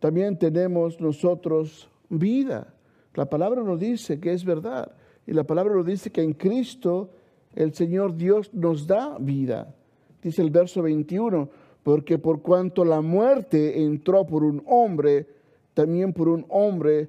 también 0.00 0.36
tenemos 0.36 1.00
nosotros 1.00 1.88
vida. 2.08 2.74
La 3.14 3.26
palabra 3.26 3.62
nos 3.62 3.78
dice 3.78 4.18
que 4.18 4.32
es 4.32 4.44
verdad. 4.44 4.92
Y 5.26 5.32
la 5.32 5.44
palabra 5.44 5.74
nos 5.74 5.86
dice 5.86 6.10
que 6.10 6.22
en 6.22 6.32
Cristo 6.32 7.10
el 7.54 7.74
Señor 7.74 8.16
Dios 8.16 8.52
nos 8.52 8.86
da 8.86 9.18
vida. 9.20 9.74
Dice 10.22 10.42
el 10.42 10.50
verso 10.50 10.82
21, 10.82 11.48
porque 11.82 12.18
por 12.18 12.42
cuanto 12.42 12.84
la 12.84 13.00
muerte 13.00 13.82
entró 13.82 14.26
por 14.26 14.44
un 14.44 14.62
hombre, 14.66 15.26
también 15.74 16.12
por 16.12 16.28
un 16.28 16.46
hombre 16.48 17.08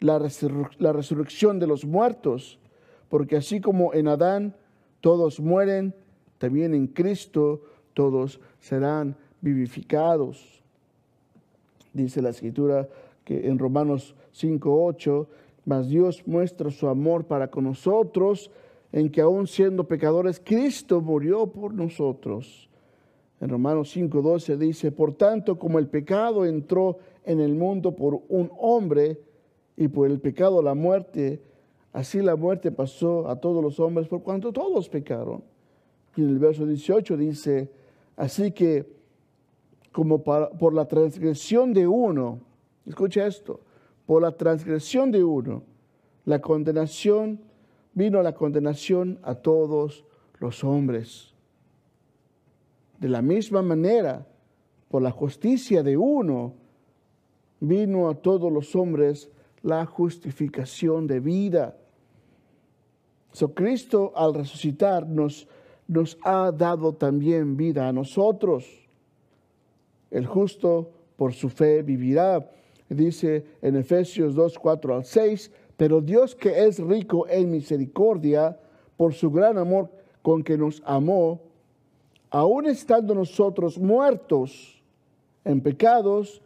la, 0.00 0.18
resurrección 0.18 1.58
de 1.58 1.66
los 1.66 1.84
muertos, 1.84 2.58
porque 3.08 3.36
así 3.36 3.60
como 3.60 3.94
en 3.94 4.08
Adán 4.08 4.54
todos 5.00 5.40
mueren, 5.40 5.94
también 6.38 6.74
en 6.74 6.86
Cristo 6.86 7.62
todos 7.94 8.40
serán 8.60 9.16
vivificados. 9.40 10.62
Dice 11.92 12.22
la 12.22 12.30
escritura 12.30 12.88
que 13.24 13.48
en 13.48 13.58
Romanos 13.58 14.14
5.8, 14.34 15.26
mas 15.64 15.88
Dios 15.88 16.22
muestra 16.26 16.70
su 16.70 16.88
amor 16.88 17.24
para 17.24 17.50
con 17.50 17.64
nosotros 17.64 18.50
en 18.92 19.10
que 19.10 19.20
aún 19.20 19.46
siendo 19.46 19.84
pecadores, 19.84 20.40
Cristo 20.42 21.00
murió 21.00 21.46
por 21.46 21.74
nosotros. 21.74 22.67
En 23.40 23.48
Romanos 23.48 23.96
5:12 23.96 24.56
dice, 24.56 24.90
por 24.90 25.14
tanto, 25.14 25.58
como 25.58 25.78
el 25.78 25.86
pecado 25.88 26.44
entró 26.44 26.98
en 27.24 27.40
el 27.40 27.54
mundo 27.54 27.94
por 27.94 28.22
un 28.28 28.50
hombre 28.58 29.20
y 29.76 29.88
por 29.88 30.10
el 30.10 30.20
pecado 30.20 30.60
la 30.60 30.74
muerte, 30.74 31.40
así 31.92 32.20
la 32.20 32.36
muerte 32.36 32.72
pasó 32.72 33.28
a 33.28 33.36
todos 33.36 33.62
los 33.62 33.78
hombres 33.78 34.08
por 34.08 34.22
cuanto 34.22 34.52
todos 34.52 34.88
pecaron. 34.88 35.42
Y 36.16 36.22
en 36.22 36.30
el 36.30 36.38
verso 36.38 36.66
18 36.66 37.16
dice, 37.16 37.70
así 38.16 38.50
que 38.50 38.86
como 39.92 40.22
por 40.22 40.74
la 40.74 40.86
transgresión 40.86 41.72
de 41.72 41.86
uno, 41.86 42.40
escucha 42.86 43.26
esto, 43.26 43.60
por 44.06 44.22
la 44.22 44.32
transgresión 44.32 45.10
de 45.10 45.22
uno, 45.22 45.62
la 46.24 46.40
condenación 46.40 47.40
vino 47.94 48.22
la 48.22 48.34
condenación 48.34 49.18
a 49.22 49.34
todos 49.34 50.04
los 50.38 50.62
hombres. 50.62 51.34
De 52.98 53.08
la 53.08 53.22
misma 53.22 53.62
manera, 53.62 54.26
por 54.88 55.02
la 55.02 55.10
justicia 55.10 55.82
de 55.82 55.96
uno, 55.96 56.54
vino 57.60 58.08
a 58.08 58.14
todos 58.14 58.52
los 58.52 58.74
hombres 58.74 59.30
la 59.62 59.86
justificación 59.86 61.06
de 61.06 61.20
vida. 61.20 61.76
So, 63.32 63.54
Cristo 63.54 64.12
al 64.16 64.34
resucitar 64.34 65.06
nos, 65.06 65.46
nos 65.86 66.18
ha 66.24 66.50
dado 66.50 66.94
también 66.94 67.56
vida 67.56 67.88
a 67.88 67.92
nosotros. 67.92 68.66
El 70.10 70.26
justo 70.26 70.90
por 71.16 71.34
su 71.34 71.48
fe 71.48 71.82
vivirá. 71.82 72.50
Dice 72.88 73.44
en 73.60 73.76
Efesios 73.76 74.34
2, 74.34 74.58
4 74.58 74.94
al 74.94 75.04
6, 75.04 75.50
pero 75.76 76.00
Dios 76.00 76.34
que 76.34 76.66
es 76.66 76.78
rico 76.78 77.28
en 77.28 77.50
misericordia, 77.50 78.58
por 78.96 79.14
su 79.14 79.30
gran 79.30 79.58
amor 79.58 79.90
con 80.22 80.42
que 80.42 80.58
nos 80.58 80.82
amó, 80.84 81.40
aun 82.30 82.66
estando 82.66 83.14
nosotros 83.14 83.78
muertos 83.78 84.82
en 85.44 85.60
pecados, 85.60 86.42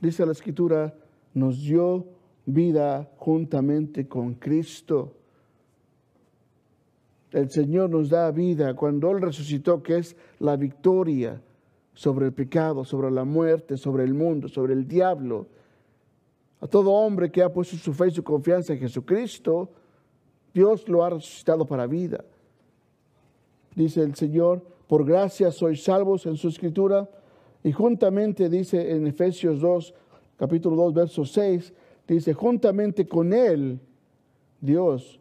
dice 0.00 0.24
la 0.24 0.32
escritura, 0.32 0.94
nos 1.34 1.62
dio 1.62 2.06
vida 2.46 3.10
juntamente 3.16 4.06
con 4.06 4.34
Cristo. 4.34 5.12
El 7.32 7.50
Señor 7.50 7.90
nos 7.90 8.08
da 8.08 8.30
vida 8.30 8.74
cuando 8.74 9.10
Él 9.10 9.20
resucitó, 9.20 9.82
que 9.82 9.98
es 9.98 10.16
la 10.38 10.56
victoria 10.56 11.42
sobre 11.94 12.26
el 12.26 12.32
pecado, 12.32 12.84
sobre 12.84 13.10
la 13.10 13.24
muerte, 13.24 13.76
sobre 13.76 14.04
el 14.04 14.14
mundo, 14.14 14.48
sobre 14.48 14.72
el 14.72 14.86
diablo. 14.86 15.46
A 16.60 16.66
todo 16.66 16.92
hombre 16.92 17.30
que 17.30 17.42
ha 17.42 17.52
puesto 17.52 17.76
su 17.76 17.92
fe 17.92 18.08
y 18.08 18.12
su 18.12 18.24
confianza 18.24 18.72
en 18.72 18.78
Jesucristo, 18.78 19.68
Dios 20.54 20.88
lo 20.88 21.04
ha 21.04 21.10
resucitado 21.10 21.66
para 21.66 21.86
vida. 21.86 22.24
Dice 23.74 24.02
el 24.02 24.14
Señor, 24.14 24.62
por 24.88 25.04
gracia 25.04 25.52
sois 25.52 25.84
salvos 25.84 26.26
en 26.26 26.36
su 26.36 26.48
escritura. 26.48 27.08
Y 27.62 27.72
juntamente 27.72 28.48
dice 28.48 28.90
en 28.90 29.06
Efesios 29.06 29.60
2, 29.60 29.94
capítulo 30.36 30.76
2, 30.76 30.94
verso 30.94 31.24
6, 31.24 31.72
dice, 32.08 32.32
juntamente 32.32 33.06
con 33.06 33.32
Él, 33.32 33.78
Dios, 34.60 35.20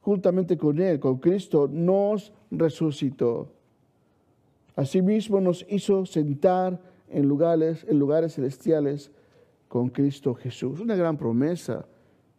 juntamente 0.00 0.56
con 0.56 0.80
Él, 0.80 1.00
con 1.00 1.18
Cristo, 1.18 1.68
nos 1.70 2.32
resucitó. 2.50 3.48
Asimismo 4.76 5.40
nos 5.40 5.66
hizo 5.68 6.06
sentar 6.06 6.80
en 7.08 7.26
lugares, 7.26 7.84
en 7.88 7.98
lugares 7.98 8.34
celestiales 8.34 9.10
con 9.68 9.88
Cristo 9.88 10.34
Jesús. 10.34 10.80
Una 10.80 10.94
gran 10.94 11.16
promesa, 11.16 11.84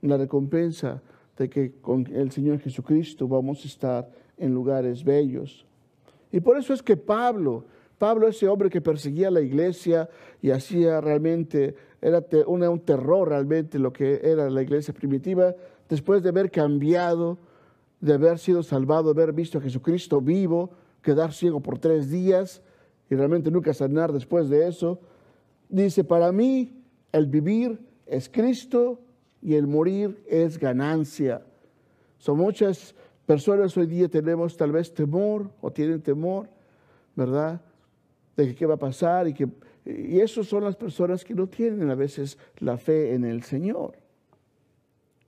una 0.01 0.17
recompensa 0.17 1.01
de 1.37 1.49
que 1.49 1.73
con 1.81 2.07
el 2.07 2.31
Señor 2.31 2.59
Jesucristo 2.59 3.27
vamos 3.27 3.63
a 3.63 3.67
estar 3.67 4.09
en 4.37 4.53
lugares 4.53 5.03
bellos. 5.03 5.65
Y 6.31 6.39
por 6.39 6.57
eso 6.57 6.73
es 6.73 6.81
que 6.81 6.97
Pablo, 6.97 7.65
Pablo, 7.97 8.27
ese 8.27 8.47
hombre 8.47 8.69
que 8.69 8.81
perseguía 8.81 9.27
a 9.27 9.31
la 9.31 9.41
iglesia 9.41 10.09
y 10.41 10.51
hacía 10.51 11.01
realmente, 11.01 11.75
era 12.01 12.23
un 12.47 12.79
terror 12.79 13.29
realmente 13.29 13.77
lo 13.77 13.93
que 13.93 14.21
era 14.23 14.49
la 14.49 14.61
iglesia 14.61 14.93
primitiva, 14.93 15.55
después 15.87 16.23
de 16.23 16.29
haber 16.29 16.49
cambiado, 16.49 17.37
de 17.99 18.13
haber 18.13 18.39
sido 18.39 18.63
salvado, 18.63 19.13
de 19.13 19.21
haber 19.21 19.33
visto 19.35 19.59
a 19.59 19.61
Jesucristo 19.61 20.21
vivo, 20.21 20.71
quedar 21.01 21.33
ciego 21.33 21.59
por 21.61 21.79
tres 21.79 22.09
días 22.09 22.61
y 23.09 23.15
realmente 23.15 23.51
nunca 23.51 23.73
sanar 23.73 24.11
después 24.11 24.49
de 24.49 24.67
eso, 24.67 24.99
dice, 25.69 26.03
para 26.03 26.31
mí 26.31 26.81
el 27.11 27.25
vivir 27.25 27.79
es 28.05 28.29
Cristo 28.29 28.99
y 29.41 29.55
el 29.55 29.67
morir 29.67 30.23
es 30.27 30.57
ganancia. 30.57 31.43
Son 32.17 32.37
muchas 32.37 32.95
personas 33.31 33.77
hoy 33.77 33.85
día 33.85 34.09
tenemos 34.09 34.57
tal 34.57 34.73
vez 34.73 34.93
temor 34.93 35.49
o 35.61 35.71
tienen 35.71 36.01
temor, 36.01 36.49
¿verdad? 37.15 37.61
De 38.35 38.45
que 38.45 38.55
qué 38.55 38.65
va 38.65 38.73
a 38.73 38.77
pasar 38.77 39.25
y 39.29 39.33
que 39.33 39.47
y 39.85 40.19
esas 40.19 40.47
son 40.47 40.65
las 40.65 40.75
personas 40.75 41.23
que 41.23 41.33
no 41.33 41.47
tienen 41.47 41.89
a 41.89 41.95
veces 41.95 42.37
la 42.57 42.77
fe 42.77 43.13
en 43.13 43.23
el 43.23 43.43
Señor. 43.43 43.93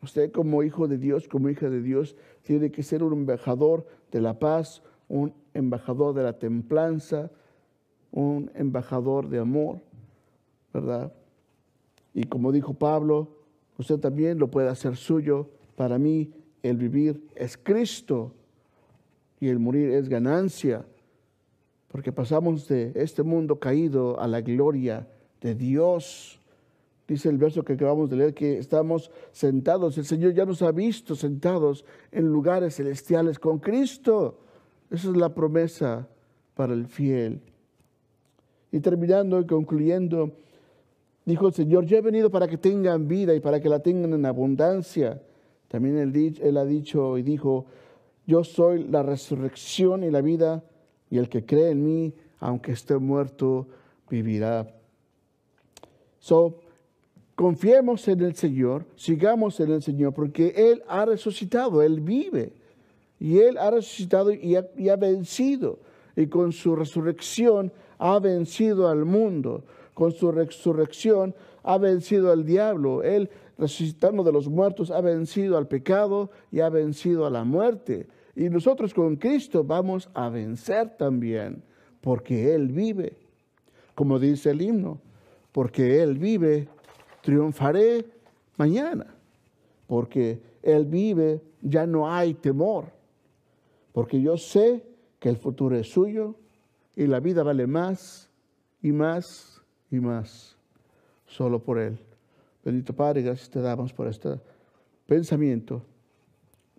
Usted 0.01 0.33
como 0.33 0.63
hijo 0.63 0.89
de 0.89 0.97
Dios, 0.97 1.29
como 1.29 1.47
hija 1.47 1.69
de 1.69 1.81
Dios, 1.81 2.17
tiene 2.41 2.71
que 2.71 2.83
ser 2.83 3.03
un 3.03 3.13
embajador 3.13 3.87
de 4.11 4.19
la 4.19 4.37
paz, 4.37 4.83
un 5.07 5.33
embajador 5.53 6.13
de 6.13 6.23
la 6.23 6.37
templanza, 6.37 7.31
un 8.11 8.51
embajador 8.53 9.29
de 9.29 9.39
amor, 9.39 9.79
¿verdad? 10.73 11.13
Y 12.13 12.25
como 12.25 12.51
dijo 12.51 12.73
Pablo, 12.73 13.29
usted 13.77 13.97
también 13.97 14.39
lo 14.39 14.51
puede 14.51 14.67
hacer 14.67 14.97
suyo. 14.97 15.51
Para 15.77 15.97
mí 15.97 16.33
el 16.63 16.77
vivir 16.77 17.21
es 17.35 17.57
Cristo 17.57 18.33
y 19.39 19.49
el 19.49 19.59
morir 19.59 19.91
es 19.91 20.09
ganancia 20.09 20.85
porque 21.93 22.11
pasamos 22.11 22.67
de 22.67 22.91
este 22.95 23.21
mundo 23.21 23.59
caído 23.59 24.19
a 24.19 24.27
la 24.27 24.41
gloria 24.41 25.07
de 25.39 25.53
Dios. 25.53 26.39
Dice 27.07 27.29
el 27.29 27.37
verso 27.37 27.63
que 27.63 27.73
acabamos 27.73 28.09
de 28.09 28.15
leer 28.15 28.33
que 28.33 28.57
estamos 28.57 29.11
sentados, 29.31 29.95
el 29.99 30.05
Señor 30.05 30.33
ya 30.33 30.43
nos 30.43 30.63
ha 30.63 30.71
visto 30.71 31.13
sentados 31.13 31.85
en 32.11 32.25
lugares 32.25 32.77
celestiales 32.77 33.37
con 33.37 33.59
Cristo. 33.59 34.39
Esa 34.89 35.11
es 35.11 35.15
la 35.15 35.35
promesa 35.35 36.07
para 36.55 36.73
el 36.73 36.87
fiel. 36.87 37.41
Y 38.71 38.79
terminando 38.79 39.39
y 39.39 39.45
concluyendo, 39.45 40.31
dijo 41.25 41.45
el 41.45 41.53
Señor, 41.53 41.85
yo 41.85 41.95
he 41.97 42.01
venido 42.01 42.31
para 42.31 42.47
que 42.47 42.57
tengan 42.57 43.07
vida 43.07 43.35
y 43.35 43.39
para 43.39 43.59
que 43.59 43.69
la 43.69 43.83
tengan 43.83 44.13
en 44.13 44.25
abundancia. 44.25 45.21
También 45.73 45.97
él, 45.97 46.57
ha 46.57 46.65
dicho 46.65 47.17
y 47.17 47.23
dijo, 47.23 47.65
yo 48.27 48.43
soy 48.43 48.83
la 48.83 49.01
resurrección 49.01 50.03
y 50.03 50.11
la 50.11 50.21
vida 50.21 50.63
y 51.09 51.17
el 51.17 51.29
que 51.29 51.47
cree 51.47 51.71
en 51.71 51.83
mí, 51.83 52.13
aunque 52.39 52.73
esté 52.73 52.95
muerto, 52.99 53.65
vivirá. 54.07 54.67
So, 56.19 56.59
confiemos 57.33 58.07
en 58.07 58.21
el 58.21 58.35
Señor, 58.35 58.85
sigamos 58.95 59.59
en 59.61 59.71
el 59.71 59.81
Señor, 59.81 60.13
porque 60.13 60.53
Él 60.55 60.83
ha 60.87 61.05
resucitado, 61.05 61.81
Él 61.81 62.01
vive. 62.01 62.53
Y 63.19 63.39
Él 63.39 63.57
ha 63.57 63.71
resucitado 63.71 64.31
y 64.31 64.55
ha, 64.55 64.67
y 64.77 64.89
ha 64.89 64.95
vencido. 64.95 65.79
Y 66.15 66.27
con 66.27 66.51
su 66.51 66.75
resurrección 66.75 67.71
ha 67.97 68.19
vencido 68.19 68.89
al 68.89 69.05
mundo. 69.05 69.63
Con 69.95 70.11
su 70.11 70.31
resurrección 70.31 71.33
ha 71.63 71.79
vencido 71.79 72.31
al 72.31 72.45
diablo. 72.45 73.01
Él, 73.01 73.31
resucitando 73.57 74.23
de 74.23 74.31
los 74.31 74.47
muertos, 74.47 74.91
ha 74.91 75.01
vencido 75.01 75.57
al 75.57 75.67
pecado 75.67 76.31
y 76.51 76.59
ha 76.59 76.69
vencido 76.69 77.25
a 77.25 77.29
la 77.29 77.43
muerte. 77.43 78.07
Y 78.35 78.49
nosotros 78.49 78.93
con 78.93 79.15
Cristo 79.15 79.63
vamos 79.63 80.09
a 80.13 80.29
vencer 80.29 80.97
también, 80.97 81.63
porque 82.01 82.53
Él 82.55 82.69
vive. 82.69 83.17
Como 83.95 84.17
dice 84.17 84.51
el 84.51 84.61
himno, 84.61 84.99
porque 85.51 86.01
Él 86.01 86.17
vive, 86.17 86.67
triunfaré 87.21 88.05
mañana. 88.57 89.15
Porque 89.87 90.41
Él 90.63 90.85
vive, 90.85 91.41
ya 91.61 91.85
no 91.85 92.11
hay 92.11 92.33
temor. 92.33 92.85
Porque 93.91 94.19
yo 94.19 94.37
sé 94.37 94.83
que 95.19 95.29
el 95.29 95.37
futuro 95.37 95.77
es 95.77 95.87
suyo 95.91 96.35
y 96.95 97.05
la 97.05 97.19
vida 97.19 97.43
vale 97.43 97.67
más 97.67 98.29
y 98.81 98.91
más 98.91 99.61
y 99.91 99.99
más 99.99 100.57
solo 101.27 101.59
por 101.59 101.79
Él. 101.79 101.99
Bendito 102.63 102.93
Padre, 102.93 103.21
gracias 103.21 103.49
te 103.49 103.59
damos 103.59 103.93
por 103.93 104.07
este 104.07 104.39
pensamiento. 105.05 105.85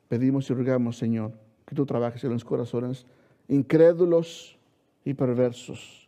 Pedimos 0.08 0.48
y 0.48 0.54
rogamos, 0.54 0.96
Señor, 0.96 1.32
que 1.66 1.74
tú 1.74 1.84
trabajes 1.84 2.24
en 2.24 2.30
los 2.30 2.44
corazones 2.44 3.06
incrédulos 3.48 4.58
y 5.04 5.14
perversos. 5.14 6.03